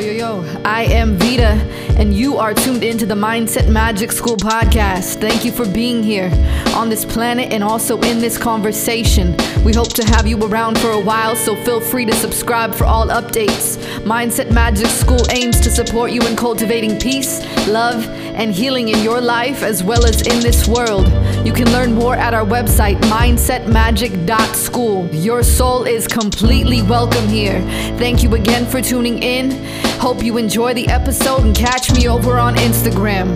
yo, 0.00 0.12
yo. 0.12 0.42
I 0.64 0.84
am 0.84 1.16
Vita, 1.16 1.60
and 1.98 2.14
you 2.14 2.38
are 2.38 2.54
tuned 2.54 2.82
into 2.82 3.04
the 3.04 3.14
Mindset 3.14 3.68
Magic 3.68 4.12
School 4.12 4.36
podcast. 4.36 5.20
Thank 5.20 5.44
you 5.44 5.52
for 5.52 5.66
being 5.66 6.02
here 6.02 6.30
on 6.74 6.88
this 6.88 7.04
planet 7.04 7.52
and 7.52 7.62
also 7.62 8.00
in 8.00 8.18
this 8.18 8.38
conversation. 8.38 9.36
We 9.62 9.74
hope 9.74 9.92
to 9.94 10.04
have 10.04 10.26
you 10.26 10.42
around 10.42 10.78
for 10.78 10.90
a 10.90 11.00
while, 11.00 11.36
so 11.36 11.54
feel 11.64 11.80
free 11.80 12.06
to 12.06 12.14
subscribe 12.14 12.74
for 12.74 12.84
all 12.84 13.08
updates. 13.08 13.76
Mindset 14.04 14.52
Magic 14.52 14.86
School 14.86 15.20
aims 15.30 15.60
to 15.60 15.70
support 15.70 16.12
you 16.12 16.22
in 16.22 16.34
cultivating 16.36 16.98
peace, 16.98 17.40
love, 17.68 18.08
and 18.08 18.54
healing 18.54 18.88
in 18.88 19.02
your 19.02 19.20
life 19.20 19.62
as 19.62 19.84
well 19.84 20.06
as 20.06 20.22
in 20.22 20.40
this 20.40 20.66
world. 20.66 21.06
You 21.44 21.52
can 21.52 21.70
learn 21.72 21.92
more 21.92 22.14
at 22.14 22.32
our 22.32 22.44
website, 22.44 22.96
mindsetmagic.school. 23.02 25.14
Your 25.14 25.42
soul 25.42 25.84
is 25.84 26.06
completely 26.06 26.80
welcome 26.82 27.28
here. 27.28 27.60
Thank 27.98 28.22
you 28.22 28.34
again 28.34 28.64
for 28.66 28.80
tuning 28.80 29.22
in. 29.22 29.50
Hope 29.98 30.22
you 30.22 30.36
enjoy 30.36 30.74
the 30.74 30.88
episode 30.88 31.44
and 31.44 31.56
catch 31.56 31.92
me 31.92 32.08
over 32.08 32.38
on 32.38 32.54
Instagram. 32.56 33.28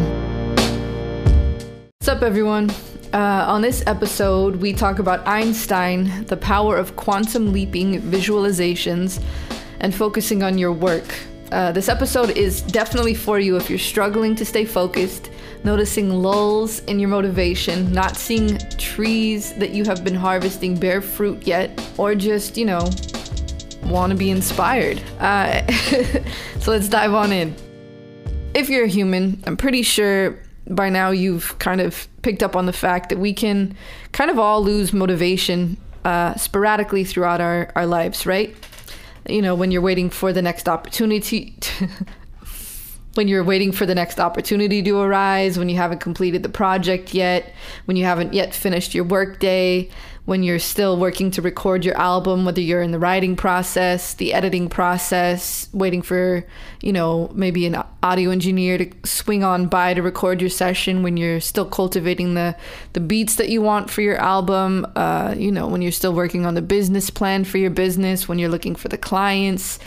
What's 1.98 2.08
up, 2.08 2.22
everyone? 2.22 2.70
Uh, 3.12 3.44
on 3.46 3.62
this 3.62 3.82
episode, 3.86 4.56
we 4.56 4.72
talk 4.72 4.98
about 4.98 5.26
Einstein, 5.26 6.24
the 6.26 6.36
power 6.36 6.76
of 6.76 6.96
quantum 6.96 7.52
leaping 7.52 8.00
visualizations, 8.02 9.22
and 9.80 9.94
focusing 9.94 10.42
on 10.42 10.58
your 10.58 10.72
work. 10.72 11.14
Uh, 11.52 11.70
this 11.70 11.88
episode 11.88 12.30
is 12.30 12.62
definitely 12.62 13.14
for 13.14 13.38
you 13.38 13.56
if 13.56 13.70
you're 13.70 13.78
struggling 13.78 14.34
to 14.34 14.44
stay 14.44 14.64
focused, 14.64 15.30
noticing 15.62 16.10
lulls 16.10 16.80
in 16.86 16.98
your 16.98 17.08
motivation, 17.08 17.92
not 17.92 18.16
seeing 18.16 18.58
trees 18.76 19.52
that 19.54 19.70
you 19.70 19.84
have 19.84 20.02
been 20.02 20.14
harvesting 20.14 20.74
bear 20.76 21.00
fruit 21.00 21.46
yet, 21.46 21.70
or 21.96 22.14
just, 22.14 22.56
you 22.56 22.64
know, 22.64 22.90
want 23.86 24.10
to 24.10 24.16
be 24.16 24.30
inspired. 24.30 25.02
Uh, 25.18 25.66
so 26.60 26.70
let's 26.70 26.88
dive 26.88 27.14
on 27.14 27.32
in. 27.32 27.54
If 28.54 28.68
you're 28.68 28.84
a 28.84 28.88
human, 28.88 29.42
I'm 29.46 29.56
pretty 29.56 29.82
sure 29.82 30.38
by 30.68 30.88
now 30.88 31.10
you've 31.10 31.58
kind 31.58 31.80
of 31.80 32.08
picked 32.22 32.42
up 32.42 32.56
on 32.56 32.66
the 32.66 32.72
fact 32.72 33.08
that 33.10 33.18
we 33.18 33.32
can 33.32 33.76
kind 34.12 34.30
of 34.30 34.38
all 34.38 34.62
lose 34.62 34.92
motivation 34.92 35.76
uh, 36.04 36.34
sporadically 36.36 37.04
throughout 37.04 37.40
our, 37.40 37.70
our 37.74 37.86
lives, 37.86 38.26
right? 38.26 38.54
You 39.28 39.42
know, 39.42 39.54
when 39.54 39.70
you're 39.70 39.82
waiting 39.82 40.10
for 40.10 40.32
the 40.32 40.42
next 40.42 40.68
opportunity. 40.68 41.56
when 43.14 43.28
you're 43.28 43.44
waiting 43.44 43.70
for 43.70 43.86
the 43.86 43.94
next 43.94 44.18
opportunity 44.18 44.82
to 44.82 44.98
arise, 44.98 45.56
when 45.58 45.68
you 45.68 45.76
haven't 45.76 46.00
completed 46.00 46.42
the 46.42 46.48
project 46.48 47.14
yet, 47.14 47.54
when 47.84 47.96
you 47.96 48.04
haven't 48.04 48.34
yet 48.34 48.52
finished 48.52 48.94
your 48.94 49.04
workday, 49.04 49.88
when 50.24 50.42
you're 50.42 50.58
still 50.58 50.96
working 50.96 51.30
to 51.30 51.42
record 51.42 51.84
your 51.84 51.96
album, 51.98 52.46
whether 52.46 52.60
you're 52.60 52.80
in 52.80 52.92
the 52.92 52.98
writing 52.98 53.36
process, 53.36 54.14
the 54.14 54.32
editing 54.32 54.70
process, 54.70 55.68
waiting 55.74 56.00
for, 56.00 56.46
you 56.80 56.92
know, 56.92 57.30
maybe 57.34 57.66
an 57.66 57.82
audio 58.02 58.30
engineer 58.30 58.78
to 58.78 58.90
swing 59.04 59.44
on 59.44 59.66
by 59.66 59.92
to 59.92 60.00
record 60.00 60.40
your 60.40 60.48
session, 60.48 61.02
when 61.02 61.18
you're 61.18 61.40
still 61.40 61.66
cultivating 61.66 62.34
the, 62.34 62.56
the 62.94 63.00
beats 63.00 63.36
that 63.36 63.50
you 63.50 63.60
want 63.60 63.90
for 63.90 64.00
your 64.00 64.16
album, 64.16 64.86
uh, 64.96 65.34
you 65.36 65.52
know, 65.52 65.66
when 65.66 65.82
you're 65.82 65.92
still 65.92 66.14
working 66.14 66.46
on 66.46 66.54
the 66.54 66.62
business 66.62 67.10
plan 67.10 67.44
for 67.44 67.58
your 67.58 67.70
business, 67.70 68.26
when 68.26 68.38
you're 68.38 68.48
looking 68.48 68.74
for 68.74 68.88
the 68.88 68.98
clients, 68.98 69.78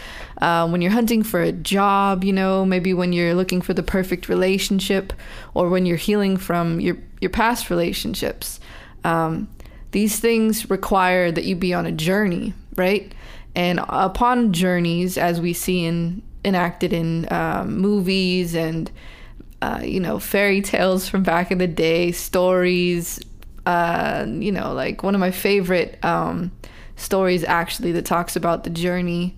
uh, 0.42 0.70
when 0.70 0.82
you're 0.82 0.92
hunting 0.92 1.24
for 1.24 1.42
a 1.42 1.52
job, 1.52 2.24
you 2.24 2.32
know, 2.32 2.64
maybe 2.64 2.94
when 2.94 3.12
you're 3.12 3.34
looking 3.34 3.60
for 3.60 3.74
the 3.74 3.82
perfect 3.82 4.30
relationship 4.30 5.14
or 5.56 5.68
when 5.68 5.88
you're 5.88 5.98
healing 5.98 6.38
from 6.38 6.80
your, 6.80 6.96
your 7.22 7.32
past 7.32 7.72
relationships. 7.72 8.60
Um, 9.04 9.48
these 9.92 10.20
things 10.20 10.70
require 10.70 11.32
that 11.32 11.46
you 11.46 11.56
be 11.56 11.74
on 11.74 11.86
a 11.86 11.92
journey, 11.92 12.54
right? 12.76 13.14
And 13.56 13.80
upon 13.88 14.54
journeys, 14.54 15.18
as 15.18 15.42
we 15.42 15.54
see 15.54 15.86
in 15.86 16.22
enacted 16.46 16.94
in 16.94 17.32
um, 17.32 17.78
movies 17.78 18.56
and 18.56 18.90
uh, 19.62 19.82
you 19.84 20.00
know 20.00 20.20
fairy 20.20 20.62
tales 20.62 21.10
from 21.10 21.24
back 21.24 21.52
in 21.52 21.58
the 21.58 21.68
day, 21.68 22.12
stories. 22.12 23.20
Uh, 23.66 24.26
you 24.28 24.52
know, 24.52 24.74
like 24.74 25.04
one 25.04 25.14
of 25.14 25.20
my 25.20 25.32
favorite 25.32 26.04
um, 26.06 26.52
stories 26.96 27.44
actually 27.44 27.92
that 27.92 28.06
talks 28.06 28.38
about 28.38 28.64
the 28.64 28.70
journey 28.70 29.38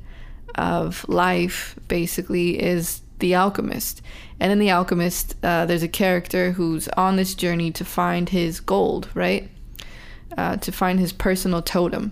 of 0.54 1.08
life 1.10 1.76
basically 1.88 2.62
is 2.62 3.02
The 3.20 3.34
Alchemist. 3.34 4.04
And 4.40 4.52
in 4.52 4.60
The 4.60 4.70
Alchemist, 4.70 5.36
uh, 5.44 5.66
there's 5.66 5.81
a 5.81 5.88
character 5.88 6.52
who's 6.52 6.88
on 6.90 7.16
this 7.16 7.34
journey 7.34 7.72
to 7.72 7.84
find 7.84 8.30
his 8.30 8.60
gold, 8.60 9.10
right? 9.16 9.50
Uh, 10.38 10.56
to 10.58 10.72
find 10.72 11.00
his 11.00 11.12
personal 11.12 11.62
totem. 11.62 12.12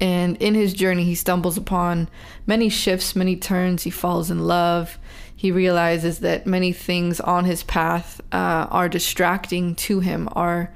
And 0.00 0.36
in 0.36 0.54
his 0.54 0.72
journey, 0.72 1.04
he 1.04 1.14
stumbles 1.14 1.56
upon 1.56 2.08
many 2.46 2.68
shifts, 2.68 3.14
many 3.16 3.36
turns. 3.36 3.82
He 3.82 3.90
falls 3.90 4.30
in 4.30 4.46
love. 4.46 4.98
He 5.34 5.50
realizes 5.50 6.20
that 6.20 6.46
many 6.46 6.72
things 6.72 7.20
on 7.20 7.44
his 7.44 7.62
path 7.62 8.20
uh, 8.32 8.66
are 8.70 8.88
distracting 8.88 9.74
to 9.76 10.00
him, 10.00 10.28
are 10.32 10.72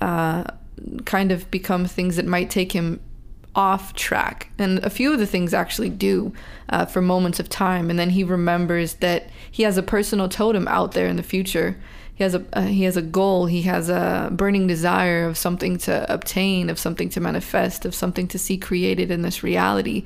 uh, 0.00 0.44
kind 1.04 1.32
of 1.32 1.50
become 1.50 1.86
things 1.86 2.16
that 2.16 2.24
might 2.24 2.50
take 2.50 2.72
him 2.72 3.00
off 3.54 3.94
track. 3.94 4.50
And 4.58 4.78
a 4.80 4.90
few 4.90 5.12
of 5.12 5.18
the 5.18 5.26
things 5.26 5.54
actually 5.54 5.90
do 5.90 6.32
uh, 6.68 6.86
for 6.86 7.02
moments 7.02 7.40
of 7.40 7.48
time. 7.48 7.90
And 7.90 7.98
then 7.98 8.10
he 8.10 8.24
remembers 8.24 8.94
that 8.94 9.30
he 9.50 9.64
has 9.64 9.76
a 9.76 9.82
personal 9.82 10.28
totem 10.28 10.68
out 10.68 10.92
there 10.92 11.08
in 11.08 11.16
the 11.16 11.22
future. 11.22 11.76
He 12.16 12.24
has 12.24 12.34
a 12.34 12.44
uh, 12.54 12.62
he 12.62 12.84
has 12.84 12.96
a 12.96 13.02
goal. 13.02 13.44
He 13.44 13.62
has 13.62 13.90
a 13.90 14.30
burning 14.32 14.66
desire 14.66 15.26
of 15.26 15.36
something 15.36 15.76
to 15.78 16.10
obtain, 16.12 16.70
of 16.70 16.78
something 16.78 17.10
to 17.10 17.20
manifest, 17.20 17.84
of 17.84 17.94
something 17.94 18.26
to 18.28 18.38
see 18.38 18.56
created 18.56 19.10
in 19.10 19.20
this 19.20 19.42
reality. 19.42 20.04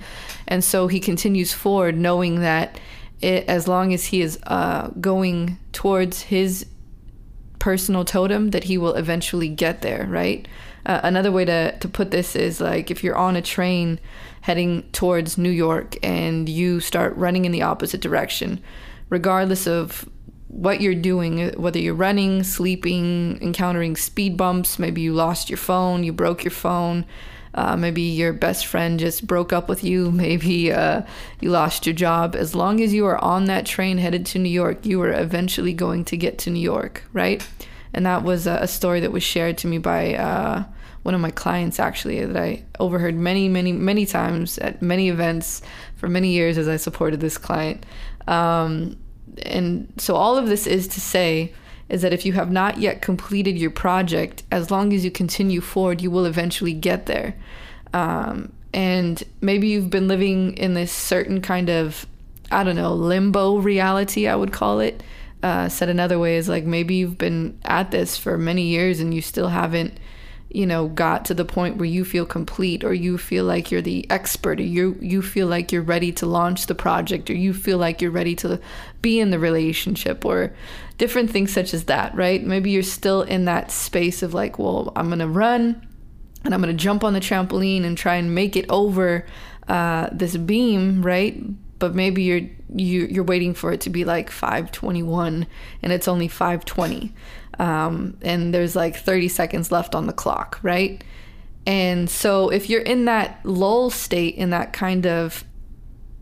And 0.49 0.62
so 0.65 0.88
he 0.88 0.99
continues 0.99 1.53
forward, 1.53 1.97
knowing 1.97 2.41
that 2.41 2.81
it, 3.20 3.44
as 3.47 3.69
long 3.69 3.94
as 3.94 4.06
he 4.06 4.22
is 4.22 4.41
uh, 4.49 4.88
going 5.00 5.59
towards 5.72 6.22
his 6.22 6.66
personal 7.60 8.04
totem, 8.04 8.50
that 8.50 8.65
he 8.65 8.76
will 8.76 8.94
eventually 8.94 9.49
get 9.49 9.82
there. 9.82 10.04
Right. 10.10 10.49
Uh, 10.84 11.00
another 11.04 11.31
way 11.31 11.44
to, 11.44 11.78
to 11.78 11.88
put 11.88 12.10
this 12.10 12.34
is 12.34 12.60
like 12.60 12.91
if 12.91 13.04
you're 13.04 13.16
on 13.16 13.37
a 13.37 13.43
train 13.43 14.00
heading 14.41 14.82
towards 14.91 15.38
New 15.38 15.50
York 15.50 15.97
and 16.03 16.49
you 16.49 16.81
start 16.81 17.15
running 17.15 17.44
in 17.44 17.53
the 17.53 17.62
opposite 17.62 18.00
direction, 18.00 18.60
regardless 19.10 19.69
of 19.69 20.09
what 20.50 20.81
you're 20.81 20.94
doing, 20.94 21.50
whether 21.53 21.78
you're 21.78 21.94
running, 21.94 22.43
sleeping, 22.43 23.38
encountering 23.41 23.97
speed 23.97 24.37
bumps, 24.37 24.78
maybe 24.78 25.00
you 25.00 25.12
lost 25.12 25.49
your 25.49 25.56
phone, 25.56 26.05
you 26.05 26.12
broke 26.12 26.44
your 26.44 26.50
phone, 26.50 27.06
uh, 27.55 27.77
maybe 27.77 28.03
your 28.03 28.33
best 28.33 28.66
friend 28.66 29.00
just 29.00 29.27
broke 29.27 29.53
up 29.53 29.69
with 29.69 29.83
you, 29.83 30.11
maybe 30.12 30.72
uh, 30.72 31.03
you 31.41 31.50
lost 31.50 31.87
your 31.87 31.94
job. 31.94 32.34
As 32.37 32.55
long 32.55 32.81
as 32.81 32.93
you 32.93 33.06
are 33.06 33.22
on 33.25 33.47
that 33.47 33.65
train 33.65 33.99
headed 33.99 34.27
to 34.27 34.38
New 34.38 34.50
York, 34.50 34.84
you 34.84 35.00
are 35.03 35.12
eventually 35.12 35.72
going 35.72 36.05
to 36.06 36.16
get 36.16 36.38
to 36.38 36.50
New 36.50 36.61
York, 36.61 37.05
right? 37.12 37.47
and 37.93 38.06
that 38.06 38.22
was 38.22 38.47
a, 38.47 38.67
story 38.67 39.00
that 39.00 39.12
was 39.12 39.22
shared 39.22 39.59
to 39.59 39.67
me 39.67 39.78
by 39.78 40.15
uh, 40.15 40.65
one 41.03 41.15
of 41.15 41.21
my 41.21 41.31
clients 41.31 41.81
actually 41.81 42.25
that 42.25 42.41
I 42.41 42.65
overheard 42.78 43.17
many, 43.17 43.49
many, 43.49 43.72
many 43.72 44.06
times 44.06 44.59
at 44.59 44.81
many 44.81 45.09
events 45.09 45.62
for 45.97 46.09
many 46.09 46.31
years 46.31 46.56
as 46.56 46.69
I 46.69 46.77
supported 46.77 47.21
this 47.21 47.37
client. 47.37 47.84
Um, 48.28 48.97
and 49.42 49.92
so 49.96 50.16
all 50.16 50.36
of 50.36 50.48
this 50.48 50.66
is 50.66 50.88
to 50.88 51.00
say 51.00 51.52
is 51.88 52.02
that 52.02 52.12
if 52.12 52.24
you 52.24 52.32
have 52.34 52.50
not 52.50 52.78
yet 52.78 53.02
completed 53.02 53.58
your 53.58 53.70
project, 53.70 54.42
as 54.50 54.70
long 54.70 54.92
as 54.92 55.04
you 55.04 55.10
continue 55.10 55.60
forward, 55.60 56.00
you 56.00 56.10
will 56.10 56.24
eventually 56.24 56.72
get 56.72 57.06
there. 57.06 57.34
Um, 57.92 58.52
and 58.72 59.22
maybe 59.40 59.69
you've 59.69 59.90
been 59.90 60.06
living 60.06 60.56
in 60.56 60.74
this 60.74 60.92
certain 60.92 61.40
kind 61.40 61.69
of, 61.69 62.06
I 62.52 62.62
don't 62.62 62.76
know, 62.76 62.94
limbo 62.94 63.58
reality, 63.58 64.28
I 64.28 64.36
would 64.36 64.52
call 64.52 64.78
it 64.78 65.02
uh, 65.42 65.69
said 65.69 65.88
another 65.88 66.19
way 66.19 66.36
is 66.36 66.48
like 66.48 66.64
maybe 66.64 66.96
you've 66.96 67.19
been 67.19 67.58
at 67.64 67.90
this 67.90 68.16
for 68.16 68.36
many 68.36 68.64
years 68.64 69.00
and 69.00 69.14
you 69.14 69.22
still 69.22 69.48
haven't 69.48 69.94
you 70.50 70.66
know 70.66 70.88
got 70.88 71.25
to 71.25 71.34
the 71.34 71.44
point 71.44 71.77
where 71.77 71.87
you 71.87 72.05
feel 72.05 72.27
complete 72.27 72.83
or 72.83 72.93
you 72.93 73.16
feel 73.16 73.44
like 73.44 73.71
you're 73.71 73.81
the 73.81 74.09
expert 74.11 74.59
or 74.59 74.65
you 74.65 74.97
you 75.00 75.22
feel 75.22 75.47
like 75.47 75.71
you're 75.71 75.81
ready 75.81 76.11
to 76.11 76.27
launch 76.27 76.66
the 76.66 76.75
project 76.75 77.31
or 77.31 77.34
you 77.34 77.55
feel 77.55 77.78
like 77.78 78.03
you're 78.03 78.11
ready 78.11 78.35
to 78.35 78.61
be 79.00 79.20
in 79.20 79.31
the 79.31 79.38
relationship 79.38 80.25
or 80.25 80.52
different 80.99 81.31
things 81.31 81.52
such 81.52 81.73
as 81.73 81.85
that 81.85 82.14
right? 82.14 82.43
Maybe 82.43 82.70
you're 82.70 82.82
still 82.82 83.23
in 83.23 83.44
that 83.44 83.70
space 83.70 84.23
of 84.23 84.35
like 84.35 84.58
well 84.58 84.93
i'm 84.97 85.08
gonna 85.08 85.29
run 85.29 85.87
and 86.44 86.53
i'm 86.53 86.61
gonna 86.61 86.73
jump 86.73 87.05
on 87.05 87.12
the 87.12 87.20
trampoline 87.20 87.85
and 87.85 87.96
try 87.96 88.17
and 88.17 88.35
make 88.35 88.56
it 88.56 88.67
over 88.69 89.25
uh, 89.69 90.08
this 90.12 90.37
beam 90.37 91.03
right? 91.03 91.41
But 91.79 91.94
maybe 91.94 92.25
you're 92.25 92.49
you, 92.75 93.06
you're 93.06 93.25
waiting 93.25 93.55
for 93.55 93.73
it 93.73 93.81
to 93.82 93.91
be 93.91 94.05
like 94.05 94.31
521 94.31 95.46
and 95.82 95.93
it's 95.93 96.08
only 96.08 96.29
520 96.29 97.12
um, 97.60 98.16
and 98.22 98.54
there's 98.54 98.74
like 98.74 98.96
30 98.96 99.28
seconds 99.28 99.70
left 99.70 99.94
on 99.94 100.06
the 100.06 100.12
clock 100.12 100.58
right? 100.62 101.04
And 101.66 102.08
so 102.08 102.48
if 102.48 102.70
you're 102.70 102.80
in 102.80 103.04
that 103.04 103.40
lull 103.44 103.90
state 103.90 104.34
in 104.36 104.50
that 104.50 104.72
kind 104.72 105.06
of 105.06 105.44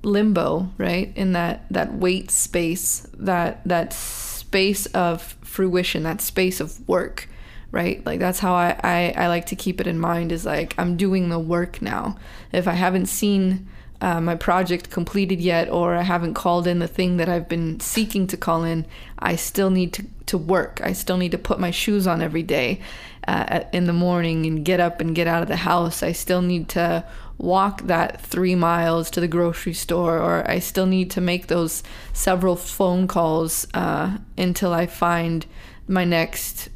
limbo 0.03 0.71
right? 0.79 1.13
In 1.17 1.33
that 1.33 1.65
that 1.71 1.95
wait 1.95 2.31
space 2.31 3.07
that 3.15 3.63
that 3.65 3.93
space 3.93 4.87
of 4.87 5.23
fruition 5.43 6.03
that 6.03 6.21
space 6.21 6.61
of 6.61 6.87
work 6.89 7.29
right? 7.71 8.05
Like 8.05 8.19
that's 8.19 8.41
how 8.41 8.55
I, 8.55 8.81
I 8.83 9.15
i 9.17 9.29
like 9.29 9.47
to 9.47 9.57
keep 9.57 9.81
it 9.81 9.87
in 9.87 9.99
mind 9.99 10.33
is 10.33 10.47
like 10.47 10.75
i'm 10.79 10.97
doing 10.97 11.29
the 11.29 11.39
work 11.39 11.81
now. 11.81 12.17
If 12.53 12.67
i 12.67 12.73
haven't 12.73 13.07
seen 13.07 13.69
uh, 14.01 14.21
my 14.21 14.35
project 14.37 14.91
completed 14.91 15.41
yet 15.41 15.69
or 15.69 15.95
I 15.95 16.03
haven't 16.03 16.35
called 16.35 16.67
in 16.67 16.79
the 16.79 16.87
thing 16.87 17.17
that 17.17 17.29
I've 17.29 17.49
been 17.49 17.81
seeking 17.81 18.29
to 18.29 18.37
call 18.37 18.63
in, 18.63 18.87
I 19.19 19.35
still 19.35 19.71
need 19.71 19.93
to, 19.95 20.07
to 20.29 20.39
work. 20.39 20.81
I 20.83 20.93
still 20.93 21.17
need 21.17 21.33
to 21.33 21.39
put 21.39 21.61
my 21.61 21.71
shoes 21.71 22.07
on 22.07 22.23
every 22.23 22.43
day 22.43 22.81
uh, 23.27 23.65
in 23.73 23.85
the 23.87 23.93
morning 23.93 24.47
and 24.47 24.65
get 24.65 24.81
up 24.81 25.01
and 25.01 25.15
get 25.15 25.27
out 25.27 25.43
of 25.43 25.49
the 25.49 25.57
house. 25.57 26.03
I 26.03 26.13
still 26.13 26.43
need 26.43 26.69
to 26.71 27.05
walk 27.37 27.83
that 27.83 28.21
three 28.21 28.55
miles 28.55 29.11
to 29.11 29.21
the 29.21 29.29
grocery 29.29 29.75
store, 29.75 30.19
or 30.19 30.49
I 30.51 30.59
still 30.59 30.87
need 30.87 31.11
to 31.13 31.21
make 31.21 31.47
those 31.47 31.83
several 32.13 32.57
phone 32.57 33.07
calls 33.07 33.67
uh, 33.75 34.19
until 34.37 34.73
I 34.73 34.87
find 34.87 35.47
my 35.87 36.05
next 36.05 36.69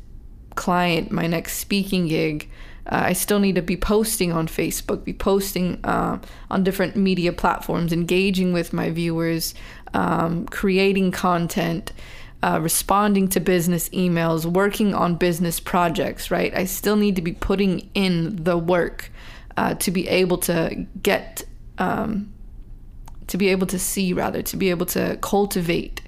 client, 0.55 1.10
my 1.10 1.26
next 1.26 1.58
speaking 1.58 2.06
gig. 2.08 2.48
Uh, 2.87 3.02
I 3.06 3.12
still 3.12 3.38
need 3.38 3.55
to 3.55 3.62
be 3.62 3.76
posting 3.76 4.32
on 4.32 4.48
Facebook, 4.48 5.05
be 5.05 5.12
posting 5.12 5.78
uh, 5.84 6.19
on 6.50 6.64
different 6.64 6.96
media 6.96 7.32
platforms, 7.32 7.93
engaging 7.93 8.52
with 8.52 8.72
my 8.72 8.90
viewers, 8.90 9.55
um, 9.94 10.46
creating 10.46 11.12
content, 11.12 11.93
uh, 12.42 12.58
responding 12.60 13.28
to 13.28 13.40
business 13.40 13.88
emails, 13.90 14.44
working 14.44 14.94
on 14.94 15.14
business 15.14 15.60
projects, 15.60 16.30
right? 16.30 16.52
I 16.56 16.64
still 16.64 16.96
need 16.96 17.16
to 17.16 17.22
be 17.22 17.32
putting 17.32 17.88
in 17.94 18.44
the 18.44 18.58
work 18.58 19.10
uh, 19.56 19.74
to 19.74 19.90
be 19.90 20.08
able 20.08 20.38
to 20.38 20.86
get, 21.02 21.44
um, 21.78 22.32
to 23.28 23.36
be 23.36 23.48
able 23.48 23.66
to 23.68 23.78
see, 23.78 24.12
rather, 24.12 24.42
to 24.42 24.56
be 24.56 24.70
able 24.70 24.86
to 24.86 25.18
cultivate 25.20 26.00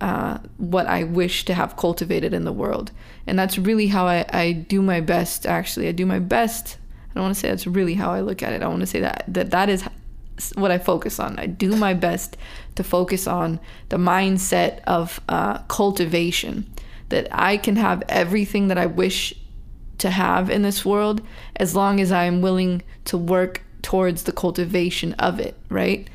uh, 0.00 0.38
what 0.58 0.86
I 0.86 1.04
wish 1.04 1.44
to 1.46 1.54
have 1.54 1.76
cultivated 1.76 2.34
in 2.34 2.44
the 2.44 2.52
world. 2.52 2.90
And 3.26 3.38
that's 3.38 3.56
really 3.56 3.86
how 3.86 4.06
I, 4.06 4.26
I 4.30 4.52
do 4.52 4.82
my 4.82 5.00
best, 5.00 5.46
actually. 5.46 5.88
I 5.88 5.92
do 5.92 6.04
my 6.04 6.18
best. 6.18 6.76
I 7.10 7.14
don't 7.14 7.24
want 7.24 7.34
to 7.34 7.40
say 7.40 7.48
that's 7.48 7.66
really 7.66 7.94
how 7.94 8.10
I 8.12 8.20
look 8.20 8.42
at 8.42 8.52
it. 8.52 8.62
I 8.62 8.68
want 8.68 8.80
to 8.80 8.86
say 8.86 9.00
that, 9.00 9.24
that 9.28 9.50
that 9.52 9.68
is 9.68 9.84
what 10.50 10.70
I 10.70 10.78
focus 10.78 11.20
on. 11.20 11.38
I 11.38 11.46
do 11.46 11.76
my 11.76 11.94
best 11.94 12.36
to 12.74 12.84
focus 12.84 13.26
on 13.26 13.60
the 13.88 13.96
mindset 13.96 14.80
of 14.84 15.20
uh, 15.28 15.58
cultivation, 15.68 16.70
that 17.10 17.28
I 17.30 17.56
can 17.56 17.76
have 17.76 18.02
everything 18.08 18.68
that 18.68 18.78
I 18.78 18.86
wish 18.86 19.34
to 19.98 20.10
have 20.10 20.50
in 20.50 20.62
this 20.62 20.84
world 20.84 21.22
as 21.56 21.76
long 21.76 22.00
as 22.00 22.10
I'm 22.10 22.40
willing 22.40 22.82
to 23.04 23.16
work 23.16 23.62
towards 23.82 24.24
the 24.24 24.32
cultivation 24.32 25.12
of 25.14 25.38
it, 25.38 25.56
right? 25.68 26.08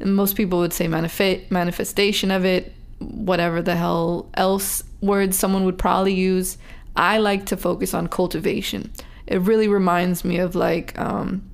And 0.00 0.14
most 0.14 0.36
people 0.36 0.58
would 0.60 0.72
say 0.72 0.88
manifest 0.88 1.50
manifestation 1.50 2.30
of 2.30 2.44
it, 2.44 2.72
whatever 2.98 3.62
the 3.62 3.76
hell 3.76 4.28
else 4.34 4.82
words 5.00 5.38
someone 5.38 5.64
would 5.64 5.78
probably 5.78 6.14
use. 6.14 6.58
I 6.96 7.18
like 7.18 7.46
to 7.46 7.56
focus 7.56 7.94
on 7.94 8.08
cultivation. 8.08 8.92
It 9.26 9.40
really 9.42 9.68
reminds 9.68 10.24
me 10.24 10.38
of 10.38 10.54
like 10.54 10.98
um, 10.98 11.48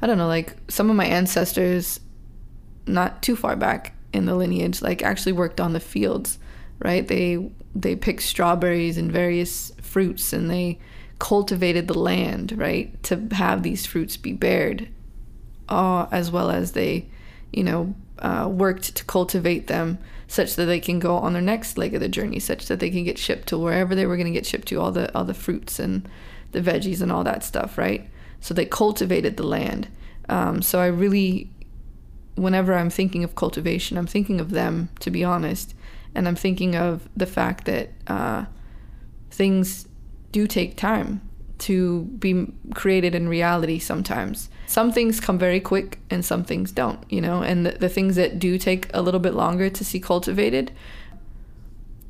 I 0.00 0.06
don't 0.06 0.18
know, 0.18 0.28
like 0.28 0.56
some 0.68 0.90
of 0.90 0.96
my 0.96 1.06
ancestors 1.06 2.00
not 2.86 3.22
too 3.22 3.36
far 3.36 3.56
back 3.56 3.94
in 4.12 4.26
the 4.26 4.34
lineage 4.34 4.80
like 4.80 5.02
actually 5.02 5.32
worked 5.32 5.60
on 5.60 5.72
the 5.72 5.80
fields, 5.80 6.38
right? 6.78 7.06
They 7.06 7.50
they 7.74 7.96
picked 7.96 8.22
strawberries 8.22 8.96
and 8.96 9.10
various 9.12 9.72
fruits 9.82 10.32
and 10.32 10.50
they 10.50 10.78
cultivated 11.18 11.88
the 11.88 11.98
land, 11.98 12.52
right, 12.56 13.02
to 13.04 13.28
have 13.32 13.62
these 13.62 13.86
fruits 13.86 14.16
be 14.16 14.32
bared, 14.32 14.88
uh, 15.68 16.06
as 16.10 16.30
well 16.30 16.50
as 16.50 16.72
they, 16.72 17.06
you 17.52 17.64
know, 17.64 17.94
uh, 18.18 18.48
worked 18.50 18.94
to 18.96 19.04
cultivate 19.04 19.66
them 19.66 19.98
such 20.28 20.56
that 20.56 20.66
they 20.66 20.80
can 20.80 20.98
go 20.98 21.16
on 21.16 21.32
their 21.32 21.42
next 21.42 21.78
leg 21.78 21.94
of 21.94 22.00
the 22.00 22.08
journey, 22.08 22.38
such 22.38 22.66
that 22.66 22.80
they 22.80 22.90
can 22.90 23.04
get 23.04 23.18
shipped 23.18 23.48
to 23.48 23.58
wherever 23.58 23.94
they 23.94 24.06
were 24.06 24.16
going 24.16 24.26
to 24.26 24.32
get 24.32 24.46
shipped 24.46 24.68
to, 24.68 24.80
all 24.80 24.92
the 24.92 25.14
all 25.16 25.24
the 25.24 25.34
fruits 25.34 25.78
and 25.78 26.08
the 26.52 26.60
veggies 26.60 27.00
and 27.00 27.12
all 27.12 27.24
that 27.24 27.44
stuff, 27.44 27.78
right? 27.78 28.08
So 28.40 28.54
they 28.54 28.66
cultivated 28.66 29.36
the 29.36 29.46
land. 29.46 29.88
Um, 30.28 30.62
so 30.62 30.80
I 30.80 30.86
really, 30.86 31.50
whenever 32.34 32.74
I'm 32.74 32.90
thinking 32.90 33.24
of 33.24 33.34
cultivation, 33.34 33.96
I'm 33.96 34.06
thinking 34.06 34.40
of 34.40 34.50
them, 34.50 34.88
to 35.00 35.10
be 35.10 35.24
honest, 35.24 35.74
and 36.14 36.26
I'm 36.26 36.36
thinking 36.36 36.74
of 36.74 37.08
the 37.16 37.26
fact 37.26 37.64
that 37.66 37.90
uh, 38.06 38.46
things 39.30 39.86
do 40.32 40.46
take 40.46 40.76
time 40.76 41.20
to 41.58 42.02
be 42.18 42.46
created 42.74 43.14
in 43.14 43.28
reality 43.28 43.78
sometimes. 43.78 44.50
Some 44.66 44.92
things 44.92 45.20
come 45.20 45.38
very 45.38 45.60
quick 45.60 45.98
and 46.10 46.24
some 46.24 46.44
things 46.44 46.72
don't, 46.72 47.00
you 47.10 47.20
know, 47.20 47.42
and 47.42 47.64
the, 47.64 47.70
the 47.72 47.88
things 47.88 48.16
that 48.16 48.38
do 48.38 48.58
take 48.58 48.90
a 48.92 49.00
little 49.00 49.20
bit 49.20 49.34
longer 49.34 49.70
to 49.70 49.84
see 49.84 50.00
cultivated, 50.00 50.72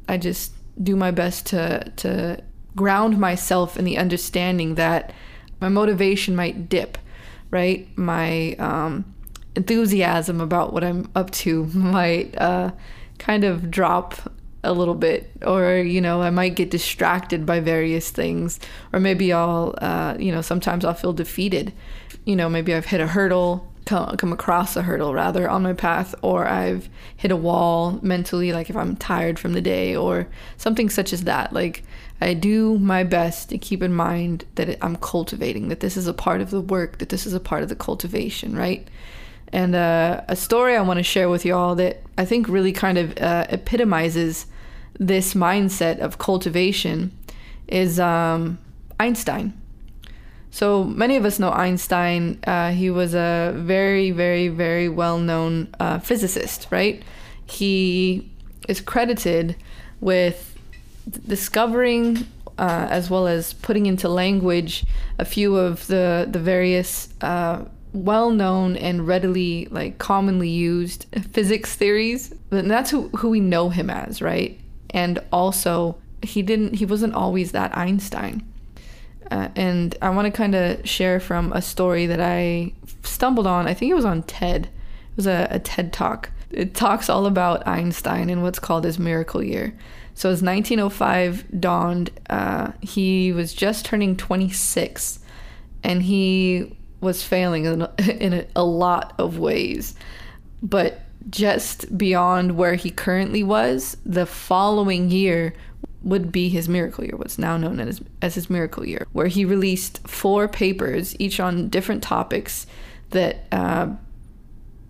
I 0.08 0.18
just 0.18 0.52
do 0.82 0.96
my 0.96 1.10
best 1.10 1.46
to 1.46 1.92
to 1.96 2.42
ground 2.74 3.18
myself 3.18 3.78
in 3.78 3.84
the 3.84 3.96
understanding 3.96 4.74
that 4.74 5.12
my 5.60 5.68
motivation 5.68 6.36
might 6.36 6.68
dip, 6.68 6.98
right? 7.50 7.88
My 7.96 8.54
um, 8.54 9.14
enthusiasm 9.54 10.40
about 10.40 10.72
what 10.72 10.84
I'm 10.84 11.10
up 11.14 11.30
to 11.32 11.64
might 11.74 12.36
uh, 12.38 12.72
kind 13.18 13.44
of 13.44 13.70
drop 13.70 14.32
a 14.64 14.72
little 14.72 14.94
bit 14.94 15.30
or 15.46 15.76
you 15.76 16.00
know 16.00 16.20
i 16.22 16.30
might 16.30 16.56
get 16.56 16.70
distracted 16.70 17.46
by 17.46 17.60
various 17.60 18.10
things 18.10 18.58
or 18.92 18.98
maybe 18.98 19.32
i'll 19.32 19.74
uh, 19.78 20.16
you 20.18 20.32
know 20.32 20.42
sometimes 20.42 20.84
i'll 20.84 20.94
feel 20.94 21.12
defeated 21.12 21.72
you 22.24 22.34
know 22.34 22.48
maybe 22.48 22.74
i've 22.74 22.86
hit 22.86 23.00
a 23.00 23.06
hurdle 23.06 23.72
come, 23.84 24.16
come 24.16 24.32
across 24.32 24.76
a 24.76 24.82
hurdle 24.82 25.14
rather 25.14 25.48
on 25.48 25.62
my 25.62 25.72
path 25.72 26.14
or 26.20 26.46
i've 26.46 26.88
hit 27.16 27.30
a 27.30 27.36
wall 27.36 28.00
mentally 28.02 28.52
like 28.52 28.68
if 28.68 28.76
i'm 28.76 28.96
tired 28.96 29.38
from 29.38 29.52
the 29.52 29.60
day 29.60 29.94
or 29.94 30.26
something 30.56 30.90
such 30.90 31.12
as 31.12 31.24
that 31.24 31.52
like 31.52 31.84
i 32.20 32.32
do 32.34 32.78
my 32.78 33.02
best 33.04 33.48
to 33.50 33.58
keep 33.58 33.82
in 33.82 33.92
mind 33.92 34.44
that 34.54 34.76
i'm 34.84 34.96
cultivating 34.96 35.68
that 35.68 35.80
this 35.80 35.96
is 35.96 36.06
a 36.06 36.14
part 36.14 36.40
of 36.40 36.50
the 36.50 36.60
work 36.60 36.98
that 36.98 37.08
this 37.08 37.26
is 37.26 37.32
a 37.32 37.40
part 37.40 37.62
of 37.62 37.68
the 37.68 37.76
cultivation 37.76 38.56
right 38.56 38.88
and 39.52 39.74
uh, 39.74 40.22
a 40.28 40.36
story 40.36 40.76
I 40.76 40.82
want 40.82 40.98
to 40.98 41.02
share 41.02 41.28
with 41.28 41.44
y'all 41.44 41.74
that 41.76 42.02
I 42.18 42.24
think 42.24 42.48
really 42.48 42.72
kind 42.72 42.98
of 42.98 43.16
uh, 43.18 43.46
epitomizes 43.48 44.46
this 44.98 45.34
mindset 45.34 45.98
of 45.98 46.18
cultivation 46.18 47.16
is 47.68 48.00
um, 48.00 48.58
Einstein. 48.98 49.52
So 50.50 50.84
many 50.84 51.16
of 51.16 51.24
us 51.24 51.38
know 51.38 51.50
Einstein. 51.50 52.40
Uh, 52.46 52.70
he 52.70 52.90
was 52.90 53.14
a 53.14 53.52
very, 53.56 54.10
very, 54.10 54.48
very 54.48 54.88
well 54.88 55.18
known 55.18 55.74
uh, 55.78 55.98
physicist, 55.98 56.66
right? 56.70 57.02
He 57.44 58.30
is 58.68 58.80
credited 58.80 59.56
with 60.00 60.55
discovering 61.26 62.26
uh, 62.58 62.86
as 62.90 63.10
well 63.10 63.26
as 63.26 63.52
putting 63.52 63.86
into 63.86 64.08
language 64.08 64.84
a 65.18 65.24
few 65.24 65.56
of 65.56 65.86
the, 65.88 66.26
the 66.30 66.38
various 66.38 67.08
uh, 67.20 67.64
well 67.92 68.30
known 68.30 68.76
and 68.76 69.06
readily, 69.06 69.68
like 69.70 69.98
commonly 69.98 70.48
used 70.48 71.06
physics 71.32 71.74
theories. 71.74 72.34
And 72.50 72.70
that's 72.70 72.90
who, 72.90 73.08
who 73.08 73.30
we 73.30 73.40
know 73.40 73.68
him 73.68 73.90
as, 73.90 74.22
right? 74.22 74.58
and 74.90 75.18
also 75.30 75.98
he 76.22 76.42
didn't 76.42 76.74
he 76.74 76.86
wasn't 76.86 77.14
always 77.14 77.52
that 77.52 77.76
Einstein. 77.76 78.42
Uh, 79.30 79.48
and 79.56 79.96
I 80.00 80.10
want 80.10 80.26
to 80.26 80.36
kind 80.36 80.54
of 80.54 80.88
share 80.88 81.18
from 81.18 81.52
a 81.52 81.60
story 81.60 82.06
that 82.06 82.20
I 82.20 82.72
stumbled 83.02 83.46
on. 83.46 83.66
I 83.66 83.74
think 83.74 83.90
it 83.90 83.94
was 83.94 84.04
on 84.04 84.22
TED. 84.22 84.66
It 84.66 85.16
was 85.16 85.26
a, 85.26 85.48
a 85.50 85.58
TED 85.58 85.92
talk. 85.92 86.30
It 86.50 86.74
talks 86.74 87.08
all 87.08 87.26
about 87.26 87.66
Einstein 87.66 88.30
and 88.30 88.42
what's 88.42 88.58
called 88.58 88.84
his 88.84 88.98
miracle 88.98 89.42
year. 89.42 89.76
So 90.14 90.30
as 90.30 90.42
1905 90.42 91.60
dawned, 91.60 92.10
uh, 92.30 92.72
he 92.80 93.32
was 93.32 93.52
just 93.52 93.84
turning 93.84 94.16
26, 94.16 95.18
and 95.82 96.02
he 96.02 96.76
was 97.00 97.22
failing 97.22 97.66
in, 97.66 97.82
in 98.10 98.32
a, 98.32 98.46
a 98.56 98.64
lot 98.64 99.14
of 99.18 99.38
ways. 99.38 99.94
But 100.62 101.00
just 101.28 101.96
beyond 101.98 102.56
where 102.56 102.76
he 102.76 102.90
currently 102.90 103.42
was, 103.42 103.96
the 104.06 104.26
following 104.26 105.10
year 105.10 105.54
would 106.02 106.30
be 106.30 106.48
his 106.48 106.68
miracle 106.68 107.04
year, 107.04 107.16
what's 107.16 107.38
now 107.38 107.56
known 107.56 107.80
as, 107.80 108.00
as 108.22 108.36
his 108.36 108.48
miracle 108.48 108.86
year, 108.86 109.06
where 109.12 109.26
he 109.26 109.44
released 109.44 110.06
four 110.06 110.46
papers, 110.46 111.16
each 111.18 111.40
on 111.40 111.68
different 111.68 112.02
topics 112.02 112.66
that 113.10 113.44
uh, 113.50 113.88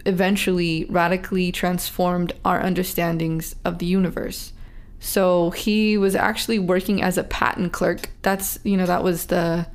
eventually 0.06 0.86
radically 0.88 1.52
transformed 1.52 2.32
our 2.44 2.60
understandings 2.62 3.56
of 3.64 3.78
the 3.78 3.86
universe. 3.86 4.52
So 5.00 5.50
he 5.50 5.98
was 5.98 6.14
actually 6.14 6.58
working 6.58 7.02
as 7.02 7.18
a 7.18 7.24
patent 7.24 7.72
clerk. 7.72 8.10
That's, 8.22 8.58
you 8.64 8.76
know, 8.76 8.86
that 8.86 9.04
was 9.04 9.26
the 9.26 9.66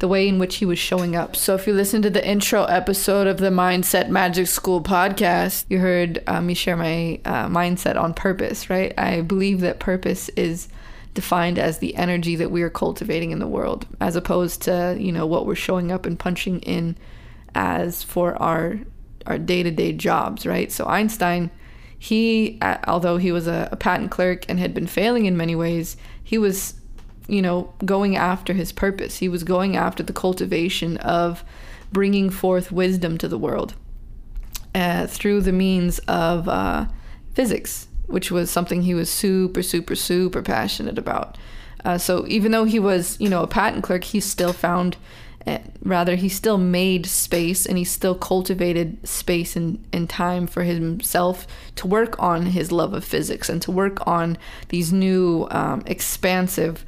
the 0.00 0.08
way 0.08 0.26
in 0.26 0.38
which 0.38 0.56
he 0.56 0.64
was 0.64 0.78
showing 0.78 1.14
up. 1.14 1.36
So 1.36 1.54
if 1.54 1.66
you 1.66 1.74
listen 1.74 2.00
to 2.02 2.08
the 2.08 2.26
intro 2.26 2.64
episode 2.64 3.26
of 3.26 3.36
the 3.36 3.50
Mindset 3.50 4.08
Magic 4.08 4.46
School 4.46 4.82
podcast, 4.82 5.66
you 5.68 5.78
heard 5.78 6.22
uh, 6.26 6.40
me 6.40 6.54
share 6.54 6.74
my 6.74 7.20
uh, 7.26 7.48
mindset 7.48 8.00
on 8.00 8.14
purpose, 8.14 8.70
right? 8.70 8.94
I 8.98 9.20
believe 9.20 9.60
that 9.60 9.78
purpose 9.78 10.30
is 10.30 10.68
defined 11.12 11.58
as 11.58 11.78
the 11.78 11.94
energy 11.96 12.34
that 12.36 12.50
we 12.50 12.62
are 12.62 12.70
cultivating 12.70 13.30
in 13.30 13.40
the 13.40 13.46
world, 13.46 13.86
as 14.00 14.16
opposed 14.16 14.62
to 14.62 14.96
you 14.98 15.12
know 15.12 15.26
what 15.26 15.44
we're 15.44 15.54
showing 15.54 15.92
up 15.92 16.06
and 16.06 16.18
punching 16.18 16.60
in 16.60 16.96
as 17.54 18.02
for 18.02 18.40
our 18.42 18.80
our 19.26 19.38
day 19.38 19.62
to 19.62 19.70
day 19.70 19.92
jobs, 19.92 20.46
right? 20.46 20.70
So 20.70 20.86
Einstein. 20.86 21.50
He, 22.02 22.58
although 22.88 23.18
he 23.18 23.30
was 23.30 23.46
a, 23.46 23.68
a 23.70 23.76
patent 23.76 24.10
clerk 24.10 24.46
and 24.48 24.58
had 24.58 24.72
been 24.72 24.86
failing 24.86 25.26
in 25.26 25.36
many 25.36 25.54
ways, 25.54 25.98
he 26.24 26.38
was 26.38 26.80
you 27.30 27.40
know, 27.40 27.72
going 27.84 28.16
after 28.16 28.52
his 28.52 28.72
purpose. 28.72 29.18
He 29.18 29.28
was 29.28 29.44
going 29.44 29.76
after 29.76 30.02
the 30.02 30.12
cultivation 30.12 30.96
of 30.98 31.44
bringing 31.92 32.28
forth 32.28 32.72
wisdom 32.72 33.18
to 33.18 33.28
the 33.28 33.38
world 33.38 33.74
uh, 34.74 35.06
through 35.06 35.42
the 35.42 35.52
means 35.52 36.00
of 36.00 36.48
uh, 36.48 36.86
physics, 37.34 37.86
which 38.06 38.32
was 38.32 38.50
something 38.50 38.82
he 38.82 38.94
was 38.94 39.08
super, 39.08 39.62
super, 39.62 39.94
super 39.94 40.42
passionate 40.42 40.98
about. 40.98 41.38
Uh, 41.84 41.98
so 41.98 42.26
even 42.26 42.50
though 42.50 42.64
he 42.64 42.80
was, 42.80 43.18
you 43.20 43.28
know, 43.28 43.44
a 43.44 43.46
patent 43.46 43.84
clerk, 43.84 44.04
he 44.04 44.18
still 44.18 44.52
found, 44.52 44.96
rather, 45.82 46.16
he 46.16 46.28
still 46.28 46.58
made 46.58 47.06
space 47.06 47.66
and 47.66 47.78
he 47.78 47.84
still 47.84 48.14
cultivated 48.14 49.06
space 49.06 49.56
and, 49.56 49.84
and 49.92 50.08
time 50.08 50.46
for 50.46 50.62
himself 50.62 51.46
to 51.76 51.86
work 51.86 52.18
on 52.18 52.46
his 52.46 52.70
love 52.70 52.92
of 52.92 53.04
physics 53.04 53.48
and 53.48 53.62
to 53.62 53.70
work 53.70 54.06
on 54.06 54.36
these 54.68 54.92
new 54.92 55.46
um, 55.50 55.82
expansive 55.86 56.84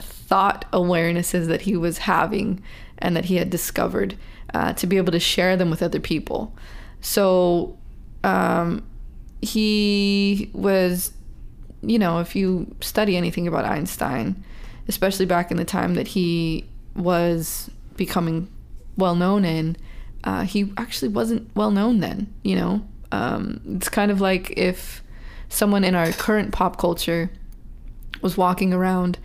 thought 0.00 0.70
awarenesses 0.72 1.46
that 1.46 1.62
he 1.62 1.76
was 1.76 1.98
having 1.98 2.62
and 2.98 3.16
that 3.16 3.26
he 3.26 3.36
had 3.36 3.48
discovered 3.48 4.16
uh, 4.54 4.72
to 4.74 4.86
be 4.86 4.96
able 4.96 5.12
to 5.12 5.20
share 5.20 5.56
them 5.56 5.70
with 5.70 5.82
other 5.82 6.00
people. 6.00 6.54
So 7.00 7.78
um, 8.24 8.84
he 9.40 10.50
was, 10.52 11.12
you 11.82 11.98
know, 11.98 12.18
if 12.18 12.36
you 12.36 12.74
study 12.80 13.16
anything 13.16 13.48
about 13.48 13.64
Einstein, 13.64 14.42
especially 14.88 15.26
back 15.26 15.50
in 15.50 15.56
the 15.56 15.64
time 15.64 15.94
that 15.94 16.08
he 16.08 16.68
was 16.94 17.70
becoming 17.98 18.48
well 18.96 19.14
known 19.14 19.44
in, 19.44 19.76
uh, 20.24 20.44
he 20.44 20.72
actually 20.78 21.08
wasn't 21.08 21.54
well 21.54 21.70
known 21.70 22.00
then, 22.00 22.32
you 22.42 22.56
know? 22.56 22.86
Um, 23.12 23.60
it's 23.76 23.90
kind 23.90 24.10
of 24.10 24.22
like 24.22 24.50
if 24.56 25.02
someone 25.50 25.84
in 25.84 25.94
our 25.94 26.12
current 26.12 26.52
pop 26.52 26.78
culture 26.78 27.30
was 28.22 28.36
walking 28.36 28.72
around 28.72 29.18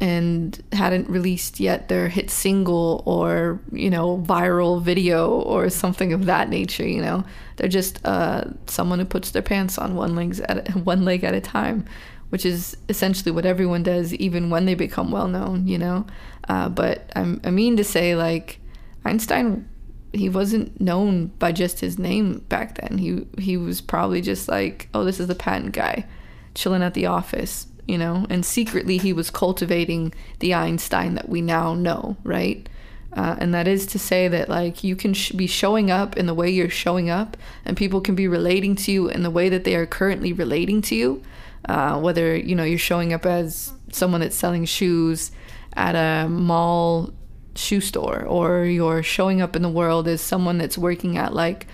and 0.00 0.62
hadn't 0.72 1.08
released 1.10 1.60
yet 1.60 1.88
their 1.88 2.08
hit 2.08 2.30
single 2.30 3.02
or 3.04 3.60
you 3.70 3.90
know 3.90 4.18
viral 4.26 4.82
video 4.82 5.28
or 5.28 5.68
something 5.68 6.14
of 6.14 6.24
that 6.24 6.48
nature 6.48 6.86
you 6.86 7.02
know 7.02 7.22
they're 7.56 7.68
just 7.68 8.00
uh, 8.06 8.44
someone 8.66 8.98
who 8.98 9.04
puts 9.04 9.30
their 9.32 9.42
pants 9.42 9.76
on 9.76 9.94
one 9.94 10.16
legs 10.16 10.40
at 10.40 10.70
a, 10.70 10.72
one 10.78 11.04
leg 11.04 11.22
at 11.22 11.34
a 11.34 11.40
time 11.40 11.84
which 12.30 12.46
is 12.46 12.76
essentially 12.88 13.30
what 13.30 13.44
everyone 13.44 13.82
does 13.82 14.14
even 14.14 14.50
when 14.50 14.64
they 14.64 14.74
become 14.74 15.10
well 15.10 15.28
known 15.28 15.66
you 15.66 15.78
know 15.78 16.06
uh, 16.48 16.68
but 16.68 17.10
I'm, 17.14 17.40
i 17.44 17.50
mean 17.50 17.76
to 17.76 17.84
say 17.84 18.14
like 18.16 18.58
einstein 19.04 19.68
he 20.12 20.28
wasn't 20.28 20.80
known 20.80 21.26
by 21.38 21.52
just 21.52 21.80
his 21.80 21.98
name 21.98 22.38
back 22.48 22.78
then 22.80 22.98
he 22.98 23.26
he 23.38 23.56
was 23.56 23.80
probably 23.80 24.20
just 24.20 24.48
like 24.48 24.88
oh 24.94 25.04
this 25.04 25.20
is 25.20 25.28
the 25.28 25.34
patent 25.34 25.72
guy 25.72 26.06
chilling 26.54 26.82
at 26.82 26.94
the 26.94 27.06
office 27.06 27.66
you 27.90 27.98
know, 27.98 28.24
and 28.30 28.46
secretly 28.46 28.98
he 28.98 29.12
was 29.12 29.30
cultivating 29.30 30.14
the 30.38 30.54
Einstein 30.54 31.16
that 31.16 31.28
we 31.28 31.42
now 31.42 31.74
know, 31.74 32.16
right? 32.22 32.68
Uh, 33.12 33.34
and 33.40 33.52
that 33.52 33.66
is 33.66 33.84
to 33.86 33.98
say 33.98 34.28
that 34.28 34.48
like 34.48 34.84
you 34.84 34.94
can 34.94 35.12
sh- 35.12 35.32
be 35.32 35.48
showing 35.48 35.90
up 35.90 36.16
in 36.16 36.26
the 36.26 36.34
way 36.34 36.48
you're 36.48 36.70
showing 36.70 37.10
up, 37.10 37.36
and 37.64 37.76
people 37.76 38.00
can 38.00 38.14
be 38.14 38.28
relating 38.28 38.76
to 38.76 38.92
you 38.92 39.08
in 39.08 39.24
the 39.24 39.30
way 39.30 39.48
that 39.48 39.64
they 39.64 39.74
are 39.74 39.86
currently 39.86 40.32
relating 40.32 40.80
to 40.80 40.94
you. 40.94 41.20
Uh, 41.68 42.00
whether 42.00 42.34
you 42.34 42.54
know 42.54 42.64
you're 42.64 42.78
showing 42.78 43.12
up 43.12 43.26
as 43.26 43.72
someone 43.92 44.20
that's 44.20 44.36
selling 44.36 44.64
shoes 44.64 45.30
at 45.74 45.94
a 45.94 46.28
mall 46.28 47.12
shoe 47.54 47.80
store, 47.80 48.24
or 48.24 48.64
you're 48.64 49.02
showing 49.02 49.42
up 49.42 49.54
in 49.54 49.62
the 49.62 49.68
world 49.68 50.08
as 50.08 50.20
someone 50.20 50.58
that's 50.58 50.78
working 50.78 51.18
at 51.18 51.34
like 51.34 51.66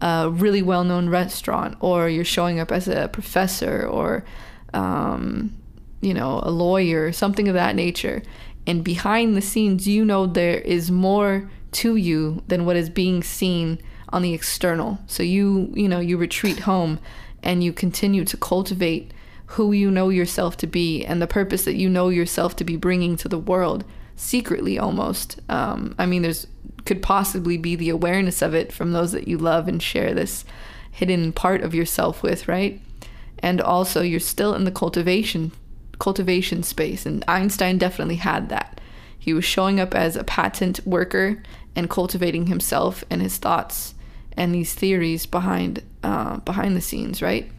a 0.00 0.30
really 0.30 0.62
well-known 0.62 1.08
restaurant, 1.08 1.76
or 1.80 2.08
you're 2.08 2.24
showing 2.24 2.58
up 2.58 2.72
as 2.72 2.88
a 2.88 3.08
professor, 3.08 3.86
or 3.86 4.24
um, 4.72 5.56
you 6.00 6.14
know, 6.14 6.40
a 6.42 6.50
lawyer, 6.50 7.12
something 7.12 7.48
of 7.48 7.54
that 7.54 7.74
nature. 7.74 8.22
And 8.66 8.82
behind 8.82 9.36
the 9.36 9.42
scenes, 9.42 9.86
you 9.86 10.04
know 10.04 10.26
there 10.26 10.58
is 10.58 10.90
more 10.90 11.50
to 11.72 11.96
you 11.96 12.42
than 12.48 12.64
what 12.64 12.76
is 12.76 12.88
being 12.88 13.22
seen 13.22 13.78
on 14.08 14.22
the 14.22 14.32
external. 14.32 14.98
So 15.06 15.22
you, 15.22 15.70
you 15.74 15.88
know, 15.88 16.00
you 16.00 16.16
retreat 16.16 16.60
home 16.60 16.98
and 17.42 17.62
you 17.62 17.72
continue 17.72 18.24
to 18.24 18.36
cultivate 18.36 19.12
who 19.46 19.72
you 19.72 19.90
know 19.90 20.08
yourself 20.08 20.56
to 20.58 20.66
be 20.66 21.04
and 21.04 21.20
the 21.20 21.26
purpose 21.26 21.64
that 21.64 21.76
you 21.76 21.88
know 21.88 22.08
yourself 22.08 22.56
to 22.56 22.64
be 22.64 22.76
bringing 22.76 23.16
to 23.16 23.28
the 23.28 23.38
world 23.38 23.84
secretly 24.16 24.78
almost. 24.78 25.40
Um, 25.48 25.94
I 25.98 26.06
mean, 26.06 26.22
there's 26.22 26.46
could 26.84 27.02
possibly 27.02 27.56
be 27.56 27.76
the 27.76 27.88
awareness 27.88 28.42
of 28.42 28.54
it 28.54 28.72
from 28.72 28.92
those 28.92 29.12
that 29.12 29.26
you 29.26 29.38
love 29.38 29.68
and 29.68 29.82
share 29.82 30.12
this 30.12 30.44
hidden 30.90 31.32
part 31.32 31.62
of 31.62 31.74
yourself 31.74 32.22
with, 32.22 32.46
right? 32.46 32.80
And 33.38 33.60
also, 33.60 34.02
you're 34.02 34.20
still 34.20 34.54
in 34.54 34.64
the 34.64 34.70
cultivation 34.70 35.52
cultivation 35.98 36.62
space, 36.62 37.06
and 37.06 37.24
Einstein 37.28 37.78
definitely 37.78 38.16
had 38.16 38.48
that. 38.48 38.80
He 39.18 39.32
was 39.32 39.44
showing 39.44 39.80
up 39.80 39.94
as 39.94 40.16
a 40.16 40.24
patent 40.24 40.80
worker 40.86 41.42
and 41.76 41.88
cultivating 41.88 42.46
himself 42.46 43.04
and 43.08 43.22
his 43.22 43.38
thoughts 43.38 43.94
and 44.36 44.54
these 44.54 44.74
theories 44.74 45.26
behind 45.26 45.82
uh, 46.02 46.38
behind 46.38 46.76
the 46.76 46.80
scenes, 46.80 47.22
right? 47.22 47.50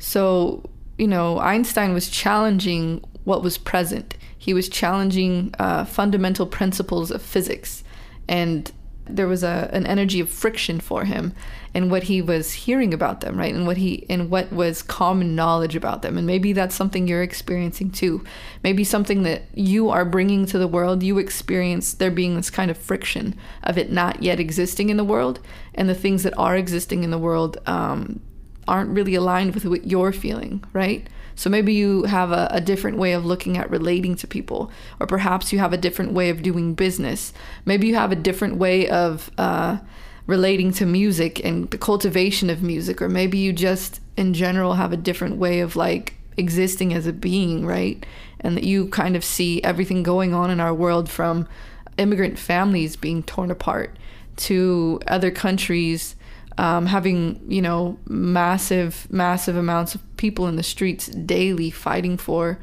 So 0.00 0.64
you 0.98 1.08
know, 1.08 1.38
Einstein 1.38 1.94
was 1.94 2.10
challenging 2.10 3.02
what 3.24 3.42
was 3.42 3.56
present. 3.56 4.18
He 4.36 4.52
was 4.52 4.68
challenging 4.68 5.54
uh, 5.58 5.86
fundamental 5.86 6.44
principles 6.46 7.10
of 7.10 7.22
physics, 7.22 7.82
and 8.28 8.70
there 9.06 9.26
was 9.26 9.42
a 9.42 9.70
an 9.72 9.86
energy 9.86 10.20
of 10.20 10.28
friction 10.28 10.78
for 10.78 11.04
him 11.04 11.32
and 11.74 11.90
what 11.90 12.04
he 12.04 12.20
was 12.20 12.52
hearing 12.52 12.92
about 12.92 13.20
them 13.22 13.38
right? 13.38 13.54
And 13.54 13.66
what 13.66 13.78
he 13.78 14.04
and 14.08 14.30
what 14.30 14.52
was 14.52 14.82
common 14.82 15.34
knowledge 15.34 15.74
about 15.74 16.02
them. 16.02 16.18
And 16.18 16.26
maybe 16.26 16.52
that's 16.52 16.74
something 16.74 17.08
you're 17.08 17.22
experiencing 17.22 17.90
too. 17.90 18.22
Maybe 18.62 18.84
something 18.84 19.22
that 19.22 19.44
you 19.54 19.88
are 19.88 20.04
bringing 20.04 20.46
to 20.46 20.58
the 20.58 20.68
world 20.68 21.02
you 21.02 21.18
experience 21.18 21.94
there 21.94 22.10
being 22.10 22.36
this 22.36 22.50
kind 22.50 22.70
of 22.70 22.78
friction 22.78 23.36
of 23.62 23.78
it 23.78 23.90
not 23.90 24.22
yet 24.22 24.38
existing 24.38 24.90
in 24.90 24.96
the 24.96 25.04
world 25.04 25.40
and 25.74 25.88
the 25.88 25.94
things 25.94 26.24
that 26.24 26.36
are 26.36 26.56
existing 26.56 27.04
in 27.04 27.10
the 27.10 27.18
world 27.18 27.58
um, 27.66 28.20
aren't 28.70 28.90
really 28.90 29.14
aligned 29.14 29.54
with 29.54 29.66
what 29.66 29.86
you're 29.86 30.12
feeling 30.12 30.64
right 30.72 31.08
so 31.40 31.48
maybe 31.48 31.72
you 31.72 32.02
have 32.02 32.32
a, 32.32 32.48
a, 32.50 32.60
different 32.60 32.98
way 32.98 33.12
of 33.12 33.24
looking 33.24 33.56
at 33.56 33.70
relating 33.70 34.14
to 34.16 34.26
people, 34.26 34.70
or 35.00 35.06
perhaps 35.06 35.54
you 35.54 35.58
have 35.58 35.72
a 35.72 35.78
different 35.78 36.12
way 36.12 36.28
of 36.28 36.42
doing 36.42 36.74
business. 36.74 37.32
Maybe 37.64 37.86
you 37.86 37.94
have 37.94 38.12
a 38.12 38.16
different 38.16 38.56
way 38.56 38.86
of 38.90 39.30
uh, 39.38 39.78
relating 40.26 40.70
to 40.72 40.84
music 40.84 41.42
and 41.42 41.70
the 41.70 41.78
cultivation 41.78 42.50
of 42.50 42.62
music, 42.62 43.00
or 43.00 43.08
maybe 43.08 43.38
you 43.38 43.54
just 43.54 44.02
in 44.18 44.34
general 44.34 44.74
have 44.74 44.92
a 44.92 44.98
different 44.98 45.36
way 45.36 45.60
of 45.60 45.76
like 45.76 46.12
existing 46.36 46.92
as 46.92 47.06
a 47.06 47.12
being, 47.12 47.64
right? 47.64 48.04
And 48.40 48.54
that 48.58 48.64
you 48.64 48.88
kind 48.88 49.16
of 49.16 49.24
see 49.24 49.62
everything 49.62 50.02
going 50.02 50.34
on 50.34 50.50
in 50.50 50.60
our 50.60 50.74
world 50.74 51.08
from 51.08 51.48
immigrant 51.96 52.38
families 52.38 52.96
being 52.96 53.22
torn 53.22 53.50
apart 53.50 53.96
to 54.36 55.00
other 55.06 55.30
countries 55.30 56.16
um, 56.60 56.84
having 56.84 57.40
you 57.48 57.62
know 57.62 57.98
massive 58.06 59.10
massive 59.10 59.56
amounts 59.56 59.94
of 59.94 60.16
people 60.18 60.46
in 60.46 60.56
the 60.56 60.62
streets 60.62 61.06
daily 61.06 61.70
fighting 61.70 62.18
for 62.18 62.58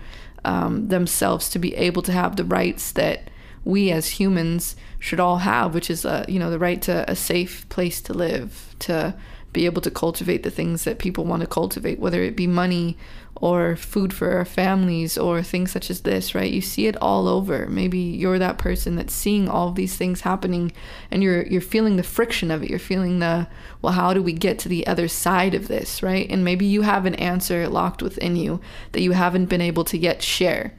um, 0.46 0.88
themselves 0.90 1.50
to 1.50 1.58
be 1.58 1.76
able 1.76 2.04
to 2.04 2.12
have 2.12 2.36
the 2.36 2.44
rights 2.46 2.92
that 2.92 3.32
we 3.66 3.92
as 3.92 4.08
humans 4.08 4.76
should 5.00 5.20
all 5.20 5.40
have, 5.40 5.74
which 5.74 5.90
is 5.90 6.06
a, 6.06 6.24
you 6.28 6.38
know 6.38 6.52
the 6.52 6.60
right 6.60 6.80
to 6.84 7.10
a 7.10 7.16
safe 7.16 7.68
place 7.70 8.00
to 8.02 8.14
live, 8.14 8.76
to 8.80 9.16
be 9.54 9.66
able 9.66 9.82
to 9.82 9.92
cultivate 9.92 10.44
the 10.44 10.52
things 10.52 10.84
that 10.84 11.00
people 11.00 11.24
want 11.24 11.42
to 11.42 11.48
cultivate, 11.48 12.00
whether 12.00 12.22
it 12.22 12.36
be 12.36 12.48
money 12.48 12.98
or 13.36 13.76
food 13.76 14.14
for 14.14 14.32
our 14.32 14.46
families 14.46 15.18
or 15.18 15.42
things 15.42 15.72
such 15.72 15.90
as 15.90 16.02
this, 16.02 16.34
right? 16.34 16.52
You 16.52 16.62
see 16.62 16.88
it 16.88 16.96
all 16.98 17.28
over. 17.28 17.68
Maybe 17.68 18.00
you're 18.00 18.40
that 18.40 18.58
person 18.58 18.96
that's 18.96 19.14
seeing 19.14 19.48
all 19.48 19.72
these 19.72 19.96
things 19.96 20.22
happening 20.22 20.72
and 21.12 21.24
you're 21.24 21.46
you're 21.48 21.62
feeling 21.62 21.98
the 21.98 22.04
friction 22.04 22.52
of 22.52 22.64
it. 22.64 22.70
You're 22.70 22.80
feeling 22.80 23.20
the 23.20 23.48
well, 23.82 23.94
how 23.94 24.14
do 24.14 24.22
we 24.22 24.34
get 24.34 24.60
to 24.60 24.70
the 24.70 24.86
other 24.88 25.08
side 25.08 25.54
of 25.54 25.68
this, 25.68 26.02
right? 26.02 26.28
And 26.30 26.44
maybe 26.44 26.66
you 26.66 26.82
have 26.82 27.06
an 27.06 27.16
answer 27.16 27.68
locked 27.68 28.02
within 28.02 28.36
you 28.36 28.60
that 28.92 29.02
you 29.02 29.12
haven't 29.12 29.46
been 29.46 29.62
able 29.62 29.84
to 29.86 29.98
yet 29.98 30.22
share. 30.22 30.74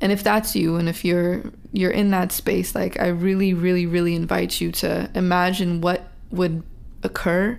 And 0.00 0.12
if 0.12 0.22
that's 0.22 0.56
you 0.56 0.76
and 0.76 0.88
if 0.88 1.04
you're 1.04 1.42
you're 1.72 1.90
in 1.90 2.10
that 2.12 2.32
space, 2.32 2.74
like 2.74 2.98
I 2.98 3.08
really 3.08 3.52
really 3.52 3.86
really 3.86 4.14
invite 4.14 4.60
you 4.60 4.72
to 4.72 5.10
imagine 5.14 5.80
what 5.80 6.08
would 6.30 6.62
occur 7.02 7.58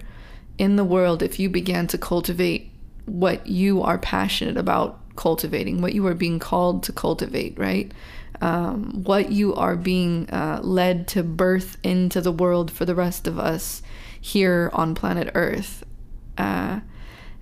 in 0.57 0.75
the 0.75 0.83
world 0.83 1.23
if 1.23 1.39
you 1.39 1.49
began 1.49 1.87
to 1.87 1.97
cultivate 1.97 2.71
what 3.05 3.47
you 3.47 3.81
are 3.81 3.97
passionate 3.97 4.57
about 4.57 4.99
cultivating, 5.15 5.81
what 5.81 5.93
you 5.93 6.05
are 6.07 6.13
being 6.13 6.39
called 6.39 6.83
to 6.83 6.93
cultivate, 6.93 7.57
right? 7.57 7.91
Um, 8.41 9.03
what 9.03 9.31
you 9.31 9.53
are 9.53 9.75
being 9.75 10.29
uh, 10.29 10.61
led 10.63 11.07
to 11.09 11.23
birth 11.23 11.77
into 11.83 12.21
the 12.21 12.31
world 12.31 12.71
for 12.71 12.85
the 12.85 12.95
rest 12.95 13.27
of 13.27 13.37
us 13.37 13.81
here 14.19 14.69
on 14.73 14.95
planet 14.95 15.31
Earth. 15.35 15.83
Uh, 16.37 16.79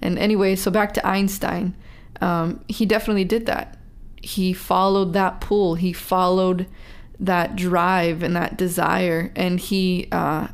and 0.02 0.18
anyway, 0.18 0.56
so 0.56 0.72
back 0.72 0.94
to 0.96 1.06
Einstein, 1.08 1.76
um, 2.22 2.64
he 2.68 2.86
definitely 2.86 3.26
did 3.26 3.46
that. 3.46 3.78
He 4.22 4.52
followed 4.52 5.14
that 5.14 5.40
pull, 5.40 5.76
he 5.76 5.94
followed 5.94 6.68
that 7.20 7.56
drive 7.56 8.24
and 8.24 8.36
that 8.36 8.58
desire, 8.58 9.32
and 9.36 9.60
he 9.60 10.08
uh, 10.12 10.48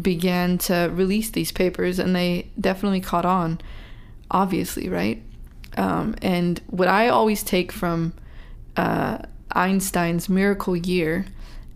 began 0.00 0.58
to 0.58 0.90
release 0.92 1.30
these 1.30 1.52
papers, 1.52 1.98
and 1.98 2.14
they 2.14 2.50
definitely 2.60 3.00
caught 3.00 3.24
on, 3.24 3.60
obviously, 4.30 4.88
right? 4.88 5.22
Um, 5.76 6.14
and 6.22 6.60
what 6.68 6.88
I 6.88 7.08
always 7.08 7.42
take 7.42 7.72
from 7.72 8.12
uh, 8.76 9.18
Einstein's 9.52 10.28
miracle 10.28 10.76
year 10.76 11.26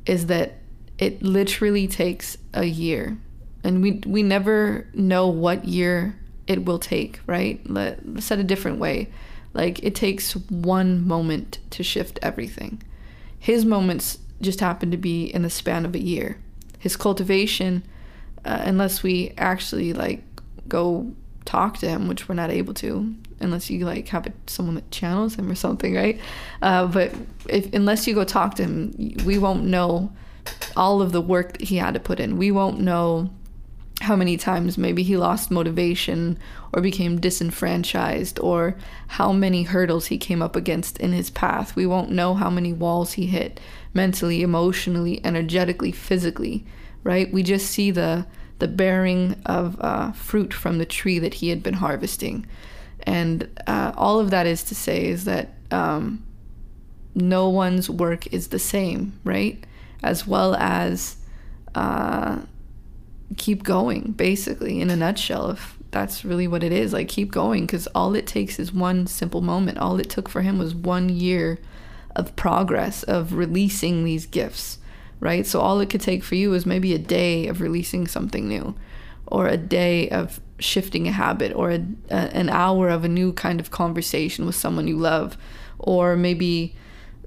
is 0.06 0.26
that 0.26 0.58
it 0.98 1.22
literally 1.22 1.86
takes 1.86 2.36
a 2.54 2.64
year. 2.64 3.16
And 3.64 3.82
we 3.82 4.02
we 4.06 4.22
never 4.22 4.88
know 4.92 5.28
what 5.28 5.64
year 5.64 6.18
it 6.46 6.64
will 6.64 6.78
take, 6.78 7.20
right? 7.26 7.60
Let, 7.68 8.06
let's 8.06 8.26
set 8.26 8.38
a 8.38 8.44
different 8.44 8.78
way. 8.78 9.08
Like 9.54 9.82
it 9.82 9.94
takes 9.94 10.32
one 10.32 11.06
moment 11.06 11.58
to 11.70 11.82
shift 11.82 12.18
everything. 12.22 12.82
His 13.38 13.64
moments 13.64 14.18
just 14.40 14.60
happen 14.60 14.90
to 14.90 14.96
be 14.96 15.24
in 15.24 15.42
the 15.42 15.50
span 15.50 15.84
of 15.84 15.94
a 15.94 16.02
year. 16.02 16.38
His 16.78 16.96
cultivation, 16.96 17.84
uh, 18.44 18.62
unless 18.64 19.02
we 19.02 19.32
actually 19.38 19.92
like 19.92 20.22
go 20.68 21.12
talk 21.44 21.78
to 21.78 21.88
him, 21.88 22.08
which 22.08 22.28
we're 22.28 22.34
not 22.34 22.50
able 22.50 22.74
to, 22.74 23.14
unless 23.40 23.70
you 23.70 23.84
like 23.84 24.08
have 24.08 24.26
a, 24.26 24.32
someone 24.46 24.76
that 24.76 24.90
channels 24.90 25.34
him 25.34 25.50
or 25.50 25.54
something, 25.54 25.94
right? 25.94 26.20
Uh, 26.60 26.86
but 26.86 27.12
if 27.48 27.72
unless 27.74 28.06
you 28.06 28.14
go 28.14 28.24
talk 28.24 28.54
to 28.56 28.62
him, 28.62 29.14
we 29.24 29.38
won't 29.38 29.64
know 29.64 30.12
all 30.76 31.02
of 31.02 31.12
the 31.12 31.20
work 31.20 31.52
that 31.52 31.62
he 31.62 31.76
had 31.76 31.94
to 31.94 32.00
put 32.00 32.20
in. 32.20 32.36
We 32.36 32.50
won't 32.50 32.80
know 32.80 33.30
how 34.00 34.16
many 34.16 34.36
times 34.36 34.76
maybe 34.76 35.02
he 35.02 35.16
lost 35.16 35.50
motivation 35.50 36.36
or 36.72 36.82
became 36.82 37.20
disenfranchised 37.20 38.38
or 38.40 38.76
how 39.06 39.32
many 39.32 39.62
hurdles 39.62 40.06
he 40.06 40.18
came 40.18 40.42
up 40.42 40.56
against 40.56 40.98
in 40.98 41.12
his 41.12 41.30
path. 41.30 41.76
We 41.76 41.86
won't 41.86 42.10
know 42.10 42.34
how 42.34 42.50
many 42.50 42.72
walls 42.72 43.12
he 43.12 43.26
hit 43.26 43.60
mentally, 43.94 44.42
emotionally, 44.42 45.24
energetically, 45.24 45.92
physically, 45.92 46.64
right? 47.04 47.32
We 47.32 47.42
just 47.42 47.66
see 47.66 47.90
the 47.90 48.26
the 48.58 48.68
bearing 48.68 49.34
of 49.44 49.76
uh, 49.80 50.12
fruit 50.12 50.54
from 50.54 50.78
the 50.78 50.86
tree 50.86 51.18
that 51.18 51.34
he 51.34 51.48
had 51.48 51.64
been 51.64 51.74
harvesting. 51.74 52.46
And 53.02 53.48
uh, 53.66 53.92
all 53.96 54.20
of 54.20 54.30
that 54.30 54.46
is 54.46 54.62
to 54.64 54.74
say 54.76 55.06
is 55.06 55.24
that 55.24 55.48
um, 55.72 56.24
no 57.14 57.48
one's 57.48 57.90
work 57.90 58.32
is 58.32 58.48
the 58.48 58.60
same, 58.60 59.18
right? 59.24 59.64
As 60.04 60.28
well 60.28 60.54
as 60.54 61.16
uh, 61.74 62.42
keep 63.36 63.64
going, 63.64 64.12
basically, 64.12 64.80
in 64.80 64.90
a 64.90 64.96
nutshell, 64.96 65.50
if 65.50 65.76
that's 65.90 66.24
really 66.24 66.46
what 66.46 66.62
it 66.62 66.70
is. 66.70 66.92
Like, 66.92 67.08
keep 67.08 67.32
going, 67.32 67.66
because 67.66 67.88
all 67.88 68.14
it 68.14 68.28
takes 68.28 68.60
is 68.60 68.72
one 68.72 69.08
simple 69.08 69.40
moment. 69.40 69.78
All 69.78 69.98
it 69.98 70.08
took 70.08 70.28
for 70.28 70.42
him 70.42 70.58
was 70.58 70.72
one 70.72 71.08
year 71.08 71.58
of 72.14 72.36
progress, 72.36 73.02
of 73.02 73.32
releasing 73.32 74.04
these 74.04 74.26
gifts, 74.26 74.78
right? 75.22 75.46
So, 75.46 75.60
all 75.60 75.78
it 75.80 75.88
could 75.88 76.00
take 76.00 76.24
for 76.24 76.34
you 76.34 76.52
is 76.52 76.66
maybe 76.66 76.92
a 76.92 76.98
day 76.98 77.46
of 77.46 77.60
releasing 77.60 78.08
something 78.08 78.48
new, 78.48 78.74
or 79.26 79.46
a 79.46 79.56
day 79.56 80.10
of 80.10 80.40
shifting 80.58 81.06
a 81.06 81.12
habit, 81.12 81.54
or 81.54 81.70
a, 81.70 81.86
a, 82.10 82.36
an 82.36 82.48
hour 82.48 82.88
of 82.88 83.04
a 83.04 83.08
new 83.08 83.32
kind 83.32 83.60
of 83.60 83.70
conversation 83.70 84.44
with 84.44 84.56
someone 84.56 84.88
you 84.88 84.98
love, 84.98 85.38
or 85.78 86.16
maybe 86.16 86.74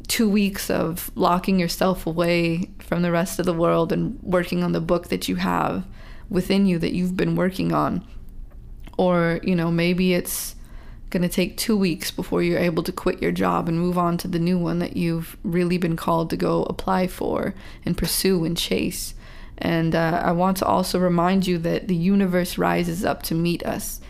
two 0.08 0.30
weeks 0.30 0.70
of 0.70 1.10
locking 1.16 1.58
yourself 1.58 2.06
away 2.06 2.70
from 2.80 3.02
the 3.02 3.12
rest 3.12 3.40
of 3.40 3.46
the 3.46 3.54
world 3.54 3.94
and 3.94 4.22
working 4.22 4.62
on 4.62 4.74
the 4.74 4.82
book 4.82 5.08
that 5.08 5.30
you 5.30 5.38
have 5.38 5.86
within 6.30 6.66
you 6.66 6.78
that 6.78 6.94
you've 6.94 7.16
been 7.16 7.36
working 7.36 7.72
on. 7.72 8.06
Or, 8.98 9.40
you 9.42 9.56
know, 9.56 9.72
maybe 9.72 10.14
it's 10.14 10.56
going 11.16 11.30
to 11.30 11.34
take 11.34 11.56
two 11.56 11.78
weeks 11.78 12.12
before 12.12 12.44
you're 12.44 12.60
able 12.60 12.84
to 12.84 12.92
quit 12.92 13.22
your 13.22 13.32
job 13.32 13.70
and 13.70 13.80
move 13.80 13.98
on 13.98 14.18
to 14.18 14.28
the 14.28 14.38
new 14.38 14.58
one 14.58 14.80
that 14.80 14.98
you've 14.98 15.38
really 15.44 15.78
been 15.78 15.96
called 15.96 16.30
to 16.30 16.36
go 16.36 16.64
apply 16.64 17.08
for 17.08 17.56
and 17.86 17.98
pursue 17.98 18.44
and 18.44 18.58
chase. 18.58 19.14
And 19.58 19.96
uh, 19.96 20.22
I 20.26 20.34
want 20.34 20.58
to 20.58 20.66
also 20.66 21.00
remind 21.00 21.48
you 21.48 21.58
that 21.60 21.88
the 21.88 21.96
universe 21.96 22.58
rises 22.58 23.06
up 23.06 23.24
to 23.24 23.34
meet 23.34 23.66
us. 23.66 24.02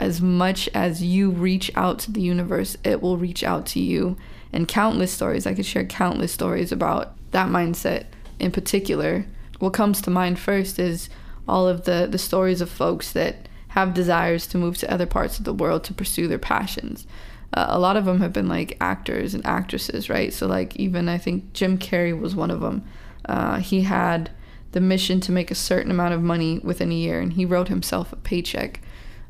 As 0.00 0.22
much 0.22 0.70
as 0.72 1.02
you 1.02 1.30
reach 1.30 1.70
out 1.76 1.98
to 1.98 2.12
the 2.12 2.22
universe, 2.22 2.78
it 2.82 3.02
will 3.02 3.18
reach 3.18 3.44
out 3.44 3.66
to 3.66 3.80
you. 3.80 4.16
And 4.50 4.66
countless 4.66 5.12
stories, 5.12 5.46
I 5.46 5.52
could 5.52 5.66
share 5.66 5.84
countless 5.84 6.32
stories 6.32 6.72
about 6.72 7.12
that 7.32 7.50
mindset 7.50 8.06
in 8.38 8.52
particular. 8.52 9.26
What 9.58 9.74
comes 9.74 10.00
to 10.00 10.10
mind 10.10 10.38
first 10.38 10.78
is 10.78 11.10
all 11.46 11.68
of 11.68 11.84
the, 11.84 12.08
the 12.10 12.16
stories 12.16 12.62
of 12.62 12.70
folks 12.70 13.12
that 13.12 13.47
have 13.68 13.94
desires 13.94 14.46
to 14.48 14.58
move 14.58 14.76
to 14.78 14.92
other 14.92 15.06
parts 15.06 15.38
of 15.38 15.44
the 15.44 15.54
world 15.54 15.84
to 15.84 15.94
pursue 15.94 16.26
their 16.26 16.38
passions. 16.38 17.06
Uh, 17.52 17.66
a 17.68 17.78
lot 17.78 17.96
of 17.96 18.04
them 18.04 18.20
have 18.20 18.32
been 18.32 18.48
like 18.48 18.76
actors 18.80 19.34
and 19.34 19.44
actresses, 19.46 20.10
right? 20.10 20.32
So, 20.32 20.46
like, 20.46 20.76
even 20.76 21.08
I 21.08 21.18
think 21.18 21.52
Jim 21.52 21.78
Carrey 21.78 22.18
was 22.18 22.34
one 22.34 22.50
of 22.50 22.60
them. 22.60 22.84
Uh, 23.24 23.58
he 23.58 23.82
had 23.82 24.30
the 24.72 24.80
mission 24.80 25.20
to 25.20 25.32
make 25.32 25.50
a 25.50 25.54
certain 25.54 25.90
amount 25.90 26.14
of 26.14 26.22
money 26.22 26.58
within 26.58 26.92
a 26.92 26.94
year, 26.94 27.20
and 27.20 27.32
he 27.32 27.44
wrote 27.44 27.68
himself 27.68 28.12
a 28.12 28.16
paycheck 28.16 28.80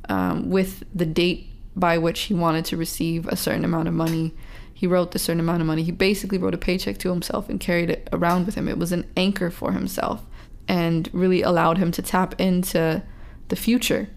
um, 0.08 0.50
with 0.50 0.82
the 0.94 1.06
date 1.06 1.48
by 1.76 1.96
which 1.96 2.22
he 2.22 2.34
wanted 2.34 2.64
to 2.64 2.76
receive 2.76 3.26
a 3.28 3.36
certain 3.36 3.64
amount 3.64 3.86
of 3.86 3.94
money. 3.94 4.34
He 4.74 4.86
wrote 4.86 5.12
the 5.12 5.18
certain 5.18 5.40
amount 5.40 5.60
of 5.60 5.66
money. 5.66 5.82
He 5.82 5.92
basically 5.92 6.38
wrote 6.38 6.54
a 6.54 6.58
paycheck 6.58 6.98
to 6.98 7.10
himself 7.10 7.48
and 7.48 7.60
carried 7.60 7.90
it 7.90 8.08
around 8.12 8.46
with 8.46 8.56
him. 8.56 8.68
It 8.68 8.78
was 8.78 8.92
an 8.92 9.08
anchor 9.16 9.50
for 9.50 9.72
himself 9.72 10.24
and 10.66 11.08
really 11.12 11.42
allowed 11.42 11.78
him 11.78 11.90
to 11.92 12.02
tap 12.02 12.40
into 12.40 13.02
the 13.48 13.56
future 13.56 14.08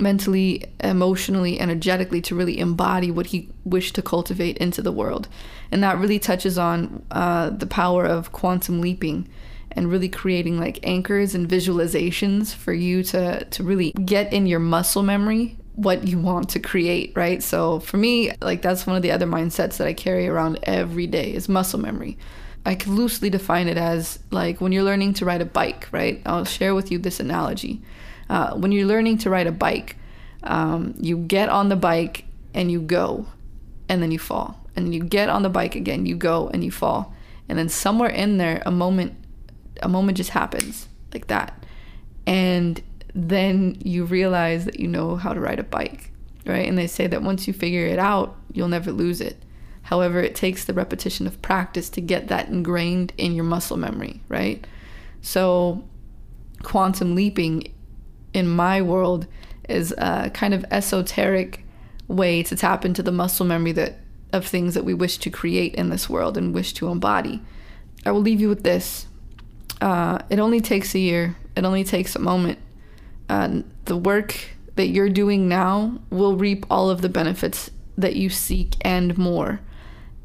mentally, 0.00 0.64
emotionally, 0.80 1.60
energetically 1.60 2.20
to 2.22 2.34
really 2.34 2.58
embody 2.58 3.10
what 3.10 3.26
he 3.26 3.50
wished 3.64 3.94
to 3.96 4.02
cultivate 4.02 4.58
into 4.58 4.82
the 4.82 4.92
world. 4.92 5.28
And 5.70 5.82
that 5.82 5.98
really 5.98 6.18
touches 6.18 6.58
on 6.58 7.04
uh, 7.10 7.50
the 7.50 7.66
power 7.66 8.04
of 8.04 8.32
quantum 8.32 8.80
leaping 8.80 9.28
and 9.72 9.90
really 9.90 10.08
creating 10.08 10.58
like 10.58 10.80
anchors 10.82 11.34
and 11.34 11.48
visualizations 11.48 12.54
for 12.54 12.72
you 12.72 13.02
to, 13.04 13.44
to 13.44 13.62
really 13.62 13.92
get 13.92 14.32
in 14.32 14.46
your 14.46 14.60
muscle 14.60 15.02
memory 15.02 15.56
what 15.78 16.08
you 16.08 16.18
want 16.18 16.48
to 16.48 16.58
create, 16.58 17.12
right? 17.14 17.40
So 17.40 17.78
for 17.78 17.98
me, 17.98 18.32
like 18.40 18.62
that's 18.62 18.84
one 18.84 18.96
of 18.96 19.02
the 19.02 19.12
other 19.12 19.26
mindsets 19.26 19.76
that 19.76 19.86
I 19.86 19.92
carry 19.92 20.26
around 20.26 20.58
every 20.64 21.06
day 21.06 21.32
is 21.32 21.48
muscle 21.48 21.78
memory. 21.78 22.18
I 22.66 22.74
can 22.74 22.96
loosely 22.96 23.30
define 23.30 23.68
it 23.68 23.78
as 23.78 24.18
like 24.32 24.60
when 24.60 24.72
you're 24.72 24.82
learning 24.82 25.14
to 25.14 25.24
ride 25.24 25.40
a 25.40 25.44
bike, 25.44 25.86
right? 25.92 26.20
I'll 26.26 26.44
share 26.44 26.74
with 26.74 26.90
you 26.90 26.98
this 26.98 27.20
analogy. 27.20 27.80
Uh, 28.28 28.54
when 28.54 28.72
you're 28.72 28.86
learning 28.86 29.18
to 29.18 29.30
ride 29.30 29.46
a 29.46 29.52
bike, 29.52 29.96
um, 30.42 30.94
you 30.98 31.18
get 31.18 31.48
on 31.48 31.68
the 31.68 31.76
bike 31.76 32.24
and 32.54 32.70
you 32.70 32.80
go, 32.80 33.26
and 33.88 34.02
then 34.02 34.10
you 34.10 34.18
fall. 34.18 34.58
And 34.76 34.86
then 34.86 34.92
you 34.92 35.02
get 35.02 35.28
on 35.28 35.42
the 35.42 35.48
bike 35.48 35.74
again, 35.74 36.06
you 36.06 36.16
go 36.16 36.48
and 36.48 36.62
you 36.64 36.70
fall. 36.70 37.14
And 37.48 37.58
then 37.58 37.68
somewhere 37.68 38.10
in 38.10 38.38
there, 38.38 38.62
a 38.66 38.70
moment, 38.70 39.14
a 39.82 39.88
moment 39.88 40.16
just 40.16 40.30
happens 40.30 40.88
like 41.12 41.28
that. 41.28 41.64
And 42.26 42.82
then 43.14 43.76
you 43.82 44.04
realize 44.04 44.64
that 44.66 44.78
you 44.78 44.86
know 44.86 45.16
how 45.16 45.32
to 45.32 45.40
ride 45.40 45.58
a 45.58 45.64
bike, 45.64 46.12
right? 46.44 46.68
And 46.68 46.76
they 46.76 46.86
say 46.86 47.06
that 47.06 47.22
once 47.22 47.46
you 47.46 47.54
figure 47.54 47.86
it 47.86 47.98
out, 47.98 48.36
you'll 48.52 48.68
never 48.68 48.92
lose 48.92 49.20
it. 49.20 49.42
However, 49.82 50.20
it 50.20 50.34
takes 50.34 50.66
the 50.66 50.74
repetition 50.74 51.26
of 51.26 51.40
practice 51.40 51.88
to 51.90 52.02
get 52.02 52.28
that 52.28 52.48
ingrained 52.48 53.14
in 53.16 53.34
your 53.34 53.44
muscle 53.44 53.78
memory, 53.78 54.20
right? 54.28 54.66
So, 55.22 55.82
quantum 56.62 57.14
leaping 57.14 57.72
in 58.38 58.48
my 58.48 58.80
world 58.80 59.26
is 59.68 59.92
a 59.98 60.30
kind 60.32 60.54
of 60.54 60.64
esoteric 60.70 61.64
way 62.06 62.42
to 62.42 62.56
tap 62.56 62.84
into 62.84 63.02
the 63.02 63.12
muscle 63.12 63.44
memory 63.44 63.72
that 63.72 63.98
of 64.32 64.46
things 64.46 64.74
that 64.74 64.84
we 64.84 64.94
wish 64.94 65.18
to 65.18 65.30
create 65.30 65.74
in 65.74 65.88
this 65.90 66.08
world 66.08 66.36
and 66.36 66.54
wish 66.54 66.72
to 66.74 66.88
embody. 66.88 67.42
I 68.04 68.12
will 68.12 68.20
leave 68.20 68.40
you 68.40 68.48
with 68.48 68.62
this. 68.62 69.06
Uh, 69.80 70.18
it 70.30 70.38
only 70.38 70.60
takes 70.60 70.94
a 70.94 70.98
year. 70.98 71.36
It 71.56 71.64
only 71.64 71.84
takes 71.84 72.14
a 72.14 72.18
moment. 72.18 72.58
The 73.28 73.96
work 73.96 74.36
that 74.74 74.88
you're 74.88 75.08
doing 75.08 75.48
now 75.48 75.98
will 76.10 76.36
reap 76.36 76.66
all 76.70 76.90
of 76.90 77.00
the 77.00 77.08
benefits 77.08 77.70
that 77.96 78.16
you 78.16 78.28
seek 78.28 78.76
and 78.82 79.16
more 79.16 79.60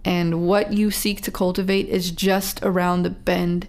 and 0.06 0.46
what 0.46 0.74
you 0.74 0.92
seek 0.92 1.22
to 1.22 1.32
cultivate 1.32 1.88
is 1.88 2.12
just 2.12 2.62
around 2.64 3.04
the 3.04 3.10
bend 3.10 3.68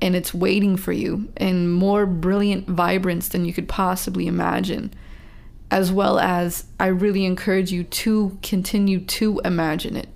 and 0.00 0.14
it's 0.14 0.34
waiting 0.34 0.76
for 0.76 0.92
you 0.92 1.32
in 1.36 1.70
more 1.70 2.06
brilliant 2.06 2.68
vibrance 2.68 3.28
than 3.28 3.44
you 3.44 3.52
could 3.52 3.68
possibly 3.68 4.26
imagine. 4.26 4.92
As 5.70 5.90
well 5.90 6.18
as, 6.18 6.66
I 6.78 6.86
really 6.86 7.24
encourage 7.24 7.72
you 7.72 7.84
to 7.84 8.38
continue 8.42 9.00
to 9.00 9.40
imagine 9.44 9.96
it. 9.96 10.08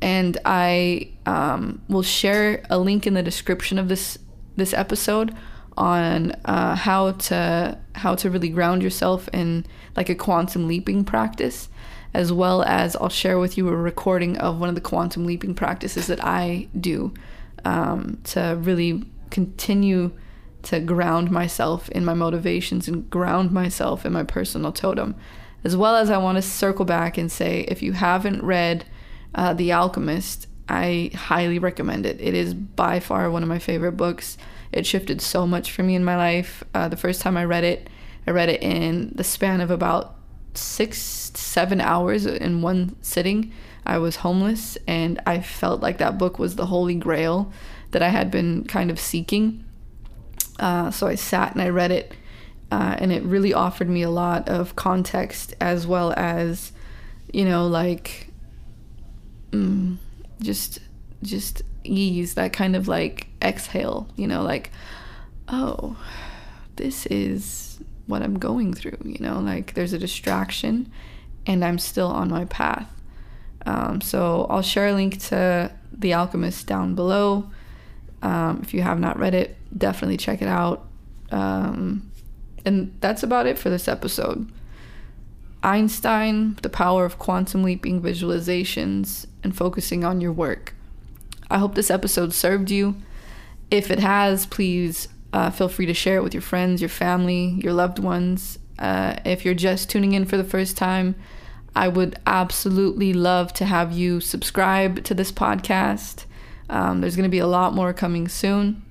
And 0.00 0.38
I 0.44 1.12
um, 1.26 1.82
will 1.88 2.02
share 2.02 2.64
a 2.68 2.78
link 2.78 3.06
in 3.06 3.14
the 3.14 3.22
description 3.22 3.78
of 3.78 3.88
this 3.88 4.18
this 4.56 4.74
episode 4.74 5.34
on 5.76 6.32
uh, 6.44 6.74
how 6.74 7.12
to 7.12 7.78
how 7.94 8.14
to 8.16 8.30
really 8.30 8.48
ground 8.48 8.82
yourself 8.82 9.28
in 9.32 9.64
like 9.96 10.08
a 10.08 10.14
quantum 10.14 10.68
leaping 10.68 11.04
practice 11.04 11.68
as 12.14 12.32
well 12.32 12.62
as 12.62 12.94
I'll 12.96 13.08
share 13.08 13.38
with 13.38 13.56
you 13.56 13.68
a 13.68 13.76
recording 13.76 14.36
of 14.38 14.58
one 14.58 14.68
of 14.68 14.74
the 14.74 14.80
quantum 14.80 15.24
leaping 15.24 15.54
practices 15.54 16.06
that 16.08 16.22
I 16.22 16.68
do 16.78 17.14
um, 17.64 18.20
to 18.24 18.58
really 18.60 19.04
continue 19.30 20.12
to 20.62 20.80
ground 20.80 21.30
myself 21.30 21.88
in 21.90 22.04
my 22.04 22.14
motivations 22.14 22.88
and 22.88 23.08
ground 23.10 23.50
myself 23.50 24.06
in 24.06 24.12
my 24.12 24.22
personal 24.22 24.72
totem. 24.72 25.14
As 25.64 25.76
well 25.76 25.96
as 25.96 26.10
I 26.10 26.18
want 26.18 26.36
to 26.36 26.42
circle 26.42 26.84
back 26.84 27.18
and 27.18 27.30
say 27.30 27.60
if 27.68 27.82
you 27.82 27.92
haven't 27.92 28.42
read 28.42 28.84
uh, 29.34 29.54
The 29.54 29.72
Alchemist, 29.72 30.46
I 30.68 31.10
highly 31.14 31.58
recommend 31.58 32.06
it. 32.06 32.20
It 32.20 32.34
is 32.34 32.54
by 32.54 33.00
far 33.00 33.30
one 33.30 33.42
of 33.42 33.48
my 33.48 33.58
favorite 33.58 33.92
books. 33.92 34.38
It 34.72 34.86
shifted 34.86 35.20
so 35.20 35.46
much 35.46 35.72
for 35.72 35.82
me 35.82 35.94
in 35.94 36.04
my 36.04 36.16
life. 36.16 36.64
Uh, 36.74 36.88
the 36.88 36.96
first 36.96 37.20
time 37.20 37.36
I 37.36 37.44
read 37.44 37.64
it, 37.64 37.88
I 38.26 38.30
read 38.30 38.48
it 38.48 38.62
in 38.62 39.12
the 39.14 39.24
span 39.24 39.60
of 39.60 39.70
about 39.70 40.16
six 40.54 40.98
seven 41.34 41.80
hours 41.80 42.26
in 42.26 42.62
one 42.62 42.96
sitting 43.00 43.52
I 43.84 43.98
was 43.98 44.16
homeless, 44.16 44.78
and 44.86 45.20
I 45.26 45.40
felt 45.40 45.80
like 45.80 45.98
that 45.98 46.18
book 46.18 46.38
was 46.38 46.56
the 46.56 46.66
holy 46.66 46.94
grail 46.94 47.52
that 47.90 48.02
I 48.02 48.08
had 48.08 48.30
been 48.30 48.64
kind 48.64 48.90
of 48.90 48.98
seeking. 48.98 49.64
Uh, 50.58 50.90
so 50.90 51.06
I 51.06 51.14
sat 51.14 51.52
and 51.52 51.62
I 51.62 51.68
read 51.68 51.90
it, 51.90 52.12
uh, 52.70 52.96
and 52.98 53.12
it 53.12 53.22
really 53.22 53.52
offered 53.52 53.88
me 53.88 54.02
a 54.02 54.10
lot 54.10 54.48
of 54.48 54.76
context 54.76 55.54
as 55.60 55.86
well 55.86 56.12
as, 56.16 56.72
you 57.32 57.44
know, 57.44 57.66
like, 57.66 58.28
mm, 59.50 59.96
just 60.40 60.78
just 61.22 61.62
ease 61.84 62.34
that 62.34 62.52
kind 62.52 62.76
of 62.76 62.88
like 62.88 63.28
exhale, 63.42 64.08
you 64.16 64.26
know, 64.26 64.42
like, 64.42 64.70
oh, 65.48 65.96
this 66.76 67.06
is 67.06 67.78
what 68.06 68.22
I'm 68.22 68.38
going 68.38 68.74
through, 68.74 68.98
you 69.04 69.18
know, 69.20 69.40
like 69.40 69.74
there's 69.74 69.92
a 69.92 69.98
distraction 69.98 70.90
and 71.46 71.64
I'm 71.64 71.78
still 71.78 72.08
on 72.08 72.28
my 72.28 72.44
path. 72.46 72.88
Um, 73.66 74.00
so 74.00 74.46
I'll 74.50 74.62
share 74.62 74.88
a 74.88 74.92
link 74.92 75.20
to 75.28 75.72
The 75.92 76.14
Alchemist 76.14 76.66
down 76.66 76.94
below. 76.94 77.50
Um, 78.22 78.60
if 78.62 78.72
you 78.74 78.82
have 78.82 79.00
not 79.00 79.18
read 79.18 79.34
it, 79.34 79.56
definitely 79.76 80.16
check 80.16 80.42
it 80.42 80.48
out. 80.48 80.86
Um, 81.30 82.10
and 82.64 82.96
that's 83.00 83.22
about 83.22 83.46
it 83.46 83.58
for 83.58 83.70
this 83.70 83.88
episode. 83.88 84.50
Einstein, 85.62 86.56
the 86.62 86.68
power 86.68 87.04
of 87.04 87.18
quantum 87.18 87.62
leaping 87.62 88.02
visualizations, 88.02 89.26
and 89.44 89.56
focusing 89.56 90.04
on 90.04 90.20
your 90.20 90.32
work. 90.32 90.74
I 91.50 91.58
hope 91.58 91.74
this 91.74 91.90
episode 91.90 92.32
served 92.32 92.70
you. 92.70 92.96
If 93.70 93.90
it 93.90 93.98
has, 93.98 94.46
please 94.46 95.08
uh, 95.32 95.50
feel 95.50 95.68
free 95.68 95.86
to 95.86 95.94
share 95.94 96.16
it 96.16 96.22
with 96.22 96.34
your 96.34 96.42
friends, 96.42 96.80
your 96.80 96.88
family, 96.88 97.58
your 97.62 97.72
loved 97.72 97.98
ones. 97.98 98.58
Uh, 98.78 99.16
if 99.24 99.44
you're 99.44 99.54
just 99.54 99.88
tuning 99.88 100.12
in 100.12 100.24
for 100.24 100.36
the 100.36 100.44
first 100.44 100.76
time, 100.76 101.14
I 101.74 101.88
would 101.88 102.18
absolutely 102.26 103.12
love 103.12 103.52
to 103.54 103.64
have 103.64 103.92
you 103.92 104.20
subscribe 104.20 105.04
to 105.04 105.14
this 105.14 105.32
podcast. 105.32 106.26
Um, 106.68 107.00
there's 107.00 107.16
going 107.16 107.28
to 107.28 107.30
be 107.30 107.38
a 107.38 107.46
lot 107.46 107.74
more 107.74 107.92
coming 107.92 108.28
soon. 108.28 108.82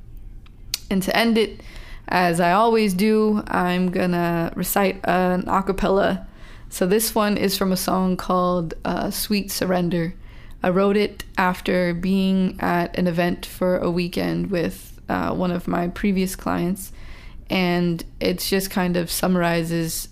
And 0.90 1.02
to 1.04 1.16
end 1.16 1.38
it, 1.38 1.62
as 2.08 2.40
I 2.40 2.52
always 2.52 2.94
do, 2.94 3.44
I'm 3.48 3.92
going 3.92 4.12
to 4.12 4.52
recite 4.56 5.00
an 5.06 5.44
acapella. 5.44 6.26
So 6.70 6.88
this 6.88 7.14
one 7.14 7.38
is 7.38 7.58
from 7.58 7.72
a 7.72 7.78
song 7.78 8.18
called 8.18 8.74
uh, 8.84 9.12
Sweet 9.12 9.52
Surrender. 9.52 10.14
I 10.64 10.70
wrote 10.70 10.98
it 10.98 11.24
after 11.38 11.94
being 11.94 12.58
at 12.60 12.98
an 12.98 13.08
event 13.08 13.46
for 13.46 13.78
a 13.78 13.90
weekend 13.90 14.52
with 14.52 15.00
uh, 15.10 15.34
one 15.34 15.52
of 15.52 15.68
my 15.68 15.88
previous 15.88 16.36
clients, 16.36 16.92
and 17.50 18.04
it 18.20 18.40
just 18.40 18.70
kind 18.70 18.96
of 18.96 19.10
summarizes 19.10 20.08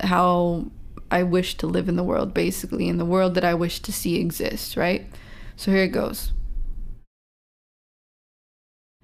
how 0.00 0.66
I 1.10 1.22
wish 1.22 1.56
to 1.56 1.66
live 1.66 1.88
in 1.88 1.96
the 1.96 2.04
world, 2.04 2.32
basically, 2.32 2.88
in 2.88 2.98
the 2.98 3.04
world 3.04 3.34
that 3.34 3.44
I 3.44 3.54
wish 3.54 3.80
to 3.80 3.92
see 3.92 4.20
exist, 4.20 4.76
right? 4.76 5.06
So 5.56 5.70
here 5.70 5.84
it 5.84 5.88
goes. 5.88 6.32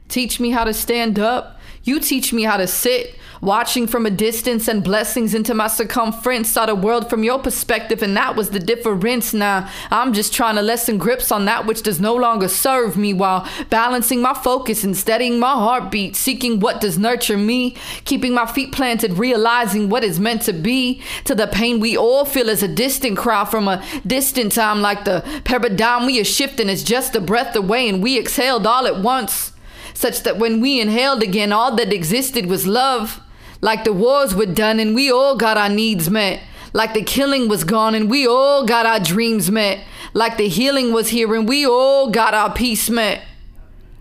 Teach 0.09 0.39
me 0.39 0.51
how 0.51 0.65
to 0.65 0.73
stand 0.73 1.19
up. 1.19 1.56
You 1.87 2.01
teach 2.01 2.33
me 2.33 2.43
how 2.43 2.57
to 2.57 2.67
sit 2.67 3.15
watching 3.41 3.87
from 3.87 4.07
a 4.07 4.11
distance 4.11 4.67
and 4.67 4.83
blessings 4.83 5.35
into 5.35 5.55
my 5.55 5.69
circumference. 5.69 6.49
Saw 6.49 6.67
the 6.67 6.75
world 6.75 7.09
from 7.09 7.23
your 7.23 7.39
perspective, 7.39 8.03
and 8.03 8.17
that 8.17 8.35
was 8.35 8.51
the 8.51 8.59
difference. 8.59 9.33
Now 9.33 9.71
I'm 9.93 10.13
just 10.13 10.35
trying 10.35 10.57
to 10.57 10.63
lessen 10.63 10.99
grips 10.99 11.31
on 11.31 11.45
that 11.45 11.65
which 11.65 11.83
does 11.83 12.01
no 12.01 12.17
longer 12.17 12.49
serve 12.49 12.97
me 12.97 13.13
while 13.13 13.49
balancing 13.71 14.21
my 14.21 14.35
focus 14.35 14.83
and 14.83 14.97
steadying 14.97 15.39
my 15.39 15.53
heartbeat, 15.53 16.17
seeking 16.17 16.59
what 16.59 16.81
does 16.81 16.99
nurture 16.99 17.39
me, 17.39 17.77
keeping 18.05 18.35
my 18.35 18.47
feet 18.47 18.73
planted, 18.73 19.13
realizing 19.13 19.89
what 19.89 20.03
is 20.03 20.19
meant 20.19 20.43
to 20.43 20.53
be. 20.53 21.01
To 21.27 21.37
the 21.37 21.47
pain 21.47 21.79
we 21.79 21.97
all 21.97 22.25
feel 22.25 22.51
as 22.51 22.65
a 22.65 22.69
distant 22.69 23.17
cry 23.17 23.45
from 23.45 23.69
a 23.69 23.81
distant 24.05 24.51
time, 24.51 24.83
like 24.83 25.05
the 25.05 25.23
paradigm 25.45 26.07
we 26.07 26.21
are 26.21 26.25
shifting 26.25 26.69
is 26.69 26.83
just 26.83 27.15
a 27.15 27.21
breath 27.21 27.55
away, 27.55 27.89
and 27.89 28.03
we 28.03 28.19
exhaled 28.19 28.67
all 28.67 28.89
at 28.89 29.01
once 29.01 29.53
such 29.97 30.25
that 30.25 30.37
when 30.37 30.61
we 30.61 30.79
inhaled 30.79 31.23
again, 31.23 31.53
all 31.53 31.75
that 31.75 31.91
existed 31.91 32.45
was 32.47 32.67
love. 32.67 33.19
Like 33.63 33.85
the 33.85 33.95
wars 33.95 34.35
were 34.35 34.45
done 34.45 34.79
and 34.79 34.95
we 34.95 35.11
all 35.11 35.37
got 35.37 35.57
our 35.57 35.71
needs 35.71 36.11
met. 36.11 36.43
Like 36.75 36.93
the 36.93 37.03
killing 37.03 37.49
was 37.49 37.65
gone 37.65 37.95
and 37.95 38.11
we 38.11 38.27
all 38.27 38.67
got 38.67 38.85
our 38.85 39.01
dreams 39.01 39.51
met. 39.51 39.83
Like 40.13 40.37
the 40.37 40.49
healing 40.49 40.93
was 40.93 41.09
here 41.09 41.35
and 41.35 41.49
we 41.49 41.65
all 41.65 42.11
got 42.11 42.35
our 42.35 42.53
peace 42.53 42.91
met. 42.91 43.23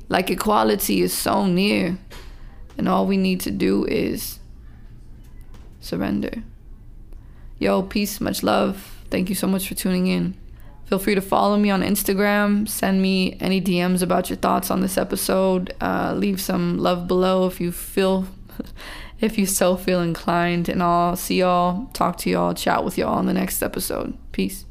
Like 0.09 0.29
equality 0.29 1.01
is 1.01 1.13
so 1.13 1.45
near. 1.45 1.97
And 2.77 2.89
all 2.89 3.07
we 3.07 3.15
need 3.15 3.39
to 3.41 3.51
do 3.51 3.85
is 3.85 4.39
surrender. 5.79 6.43
Yo, 7.57 7.81
peace, 7.83 8.19
much 8.19 8.43
love. 8.43 8.97
Thank 9.09 9.29
you 9.29 9.35
so 9.35 9.47
much 9.47 9.65
for 9.65 9.75
tuning 9.75 10.07
in. 10.07 10.35
Feel 10.85 10.99
free 10.99 11.15
to 11.15 11.21
follow 11.21 11.57
me 11.57 11.71
on 11.71 11.81
Instagram. 11.81 12.67
Send 12.67 13.01
me 13.01 13.37
any 13.39 13.59
DMs 13.59 14.03
about 14.03 14.29
your 14.29 14.37
thoughts 14.37 14.69
on 14.69 14.81
this 14.81 14.97
episode. 14.97 15.73
Uh, 15.81 16.13
leave 16.15 16.39
some 16.39 16.77
love 16.77 17.07
below 17.07 17.47
if 17.47 17.59
you 17.59 17.71
feel 17.71 18.27
if 19.19 19.37
you 19.37 19.45
so 19.45 19.75
feel 19.75 20.01
inclined. 20.01 20.69
And 20.69 20.83
I'll 20.83 21.15
see 21.15 21.39
y'all, 21.39 21.87
talk 21.93 22.17
to 22.19 22.29
y'all, 22.29 22.53
chat 22.53 22.83
with 22.83 22.97
y'all 22.97 23.19
in 23.19 23.25
the 23.25 23.33
next 23.33 23.63
episode. 23.63 24.15
Peace. 24.31 24.65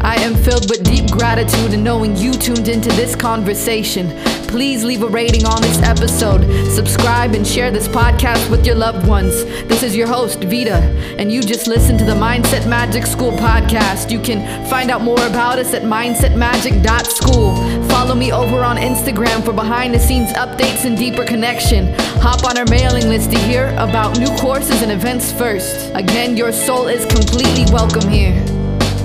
I 0.00 0.16
am 0.16 0.34
filled 0.34 0.68
with 0.70 0.84
deep 0.84 1.10
gratitude 1.10 1.72
in 1.74 1.82
knowing 1.82 2.16
you 2.16 2.32
tuned 2.32 2.68
into 2.68 2.88
this 2.90 3.14
conversation. 3.16 4.10
Please 4.52 4.84
leave 4.84 5.02
a 5.02 5.08
rating 5.08 5.46
on 5.46 5.62
this 5.62 5.80
episode, 5.80 6.42
subscribe, 6.68 7.34
and 7.34 7.46
share 7.46 7.70
this 7.70 7.88
podcast 7.88 8.50
with 8.50 8.66
your 8.66 8.74
loved 8.74 9.08
ones. 9.08 9.46
This 9.64 9.82
is 9.82 9.96
your 9.96 10.06
host, 10.06 10.44
Vita, 10.44 10.76
and 11.16 11.32
you 11.32 11.40
just 11.40 11.66
listened 11.66 11.98
to 12.00 12.04
the 12.04 12.12
Mindset 12.12 12.68
Magic 12.68 13.06
School 13.06 13.32
podcast. 13.32 14.10
You 14.10 14.20
can 14.20 14.68
find 14.68 14.90
out 14.90 15.00
more 15.00 15.26
about 15.26 15.58
us 15.58 15.72
at 15.72 15.84
mindsetmagic.school. 15.84 17.88
Follow 17.88 18.14
me 18.14 18.30
over 18.30 18.62
on 18.62 18.76
Instagram 18.76 19.42
for 19.42 19.54
behind 19.54 19.94
the 19.94 19.98
scenes 19.98 20.30
updates 20.34 20.84
and 20.84 20.98
deeper 20.98 21.24
connection. 21.24 21.94
Hop 22.20 22.44
on 22.44 22.58
our 22.58 22.66
mailing 22.66 23.08
list 23.08 23.30
to 23.30 23.38
hear 23.38 23.74
about 23.78 24.18
new 24.18 24.28
courses 24.36 24.82
and 24.82 24.92
events 24.92 25.32
first. 25.32 25.90
Again, 25.94 26.36
your 26.36 26.52
soul 26.52 26.88
is 26.88 27.06
completely 27.06 27.64
welcome 27.72 28.06
here. 28.10 28.34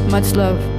Much 0.09 0.33
love. 0.33 0.76